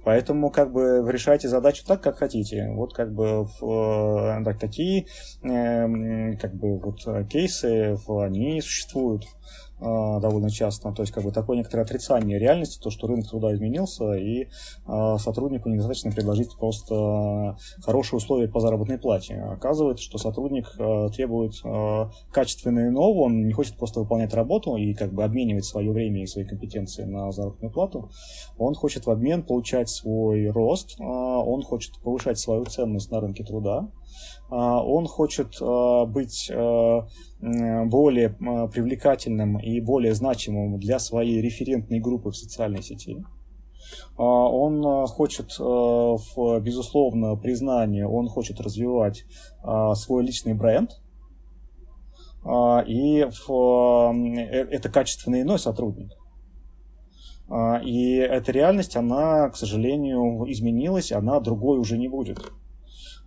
[0.05, 2.71] Поэтому как бы решайте задачу так, как хотите.
[2.75, 5.07] Вот как бы в, такие
[5.43, 9.25] э, как бы вот кейсы, они существуют.
[9.81, 10.93] А, довольно часто.
[10.93, 14.45] То есть, как бы такое некоторое отрицание реальности, то, что рынок труда изменился, и
[14.87, 19.35] э, сотруднику недостаточно предложить просто хорошие условия по заработной плате.
[19.35, 24.95] Оказывается, что сотрудник э, требует э, качественное нового, он не хочет просто выполнять работу и
[24.95, 28.11] как бы обменивать свое время и свои компетенции на заработную плату.
[28.57, 33.89] Он хочет в обмен получать свой рост, он хочет повышать свою ценность на рынке труда,
[34.51, 37.07] он хочет а, быть а,
[37.41, 43.25] более привлекательным и более значимым для своей референтной группы в социальной сети.
[44.17, 49.25] Он хочет, безусловно, признания, он хочет развивать
[49.95, 50.91] свой личный бренд,
[52.87, 53.29] и э,
[54.71, 56.13] это качественный иной сотрудник.
[57.85, 62.39] И эта реальность, она, к сожалению, изменилась, она другой уже не будет.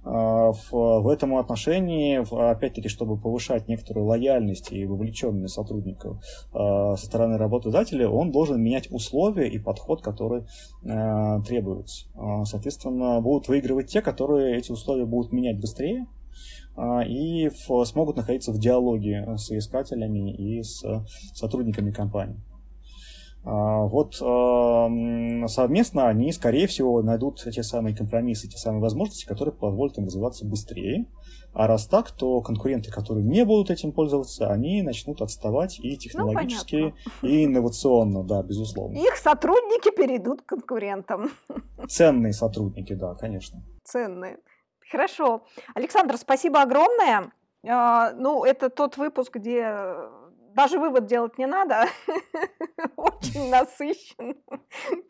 [0.09, 2.19] А, в, в этом отношении,
[2.51, 8.89] опять-таки, чтобы повышать некоторую лояльность и вовлеченность сотрудников а, со стороны работодателя, он должен менять
[8.89, 10.43] условия и подход, который
[10.85, 12.07] а, требуется.
[12.45, 16.05] Соответственно, будут выигрывать те, которые эти условия будут менять быстрее,
[17.07, 17.49] и
[17.85, 20.83] смогут находиться в диалоге с искателями и с
[21.33, 22.39] сотрудниками компании.
[23.43, 29.97] А, вот совместно они, скорее всего, найдут те самые компромиссы, те самые возможности, которые позволят
[29.97, 31.05] им развиваться быстрее.
[31.53, 36.93] А раз так, то конкуренты, которые не будут этим пользоваться, они начнут отставать и технологически,
[37.21, 38.95] ну, и инновационно, да, безусловно.
[38.97, 41.31] Их сотрудники перейдут к конкурентам.
[41.87, 43.61] Ценные сотрудники, да, конечно.
[43.83, 44.37] Ценные.
[44.91, 45.41] Хорошо.
[45.73, 47.31] Александр, спасибо огромное.
[47.67, 49.67] А, ну, это тот выпуск, где
[50.57, 51.85] даже вывод делать не надо.
[52.97, 54.35] Очень насыщен.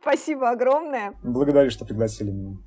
[0.02, 1.14] Спасибо огромное.
[1.24, 2.58] Благодарю, что пригласили меня.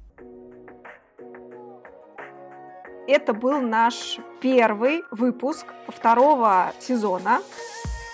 [3.06, 7.40] Это был наш первый выпуск второго сезона.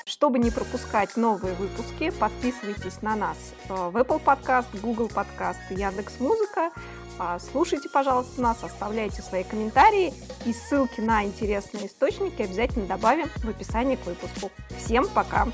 [0.05, 6.71] Чтобы не пропускать новые выпуски, подписывайтесь на нас в Apple Podcast, Google Podcast, Яндекс Музыка.
[7.19, 10.13] А, слушайте, пожалуйста, нас, оставляйте свои комментарии
[10.45, 14.51] и ссылки на интересные источники обязательно добавим в описании к выпуску.
[14.79, 15.49] Всем пока!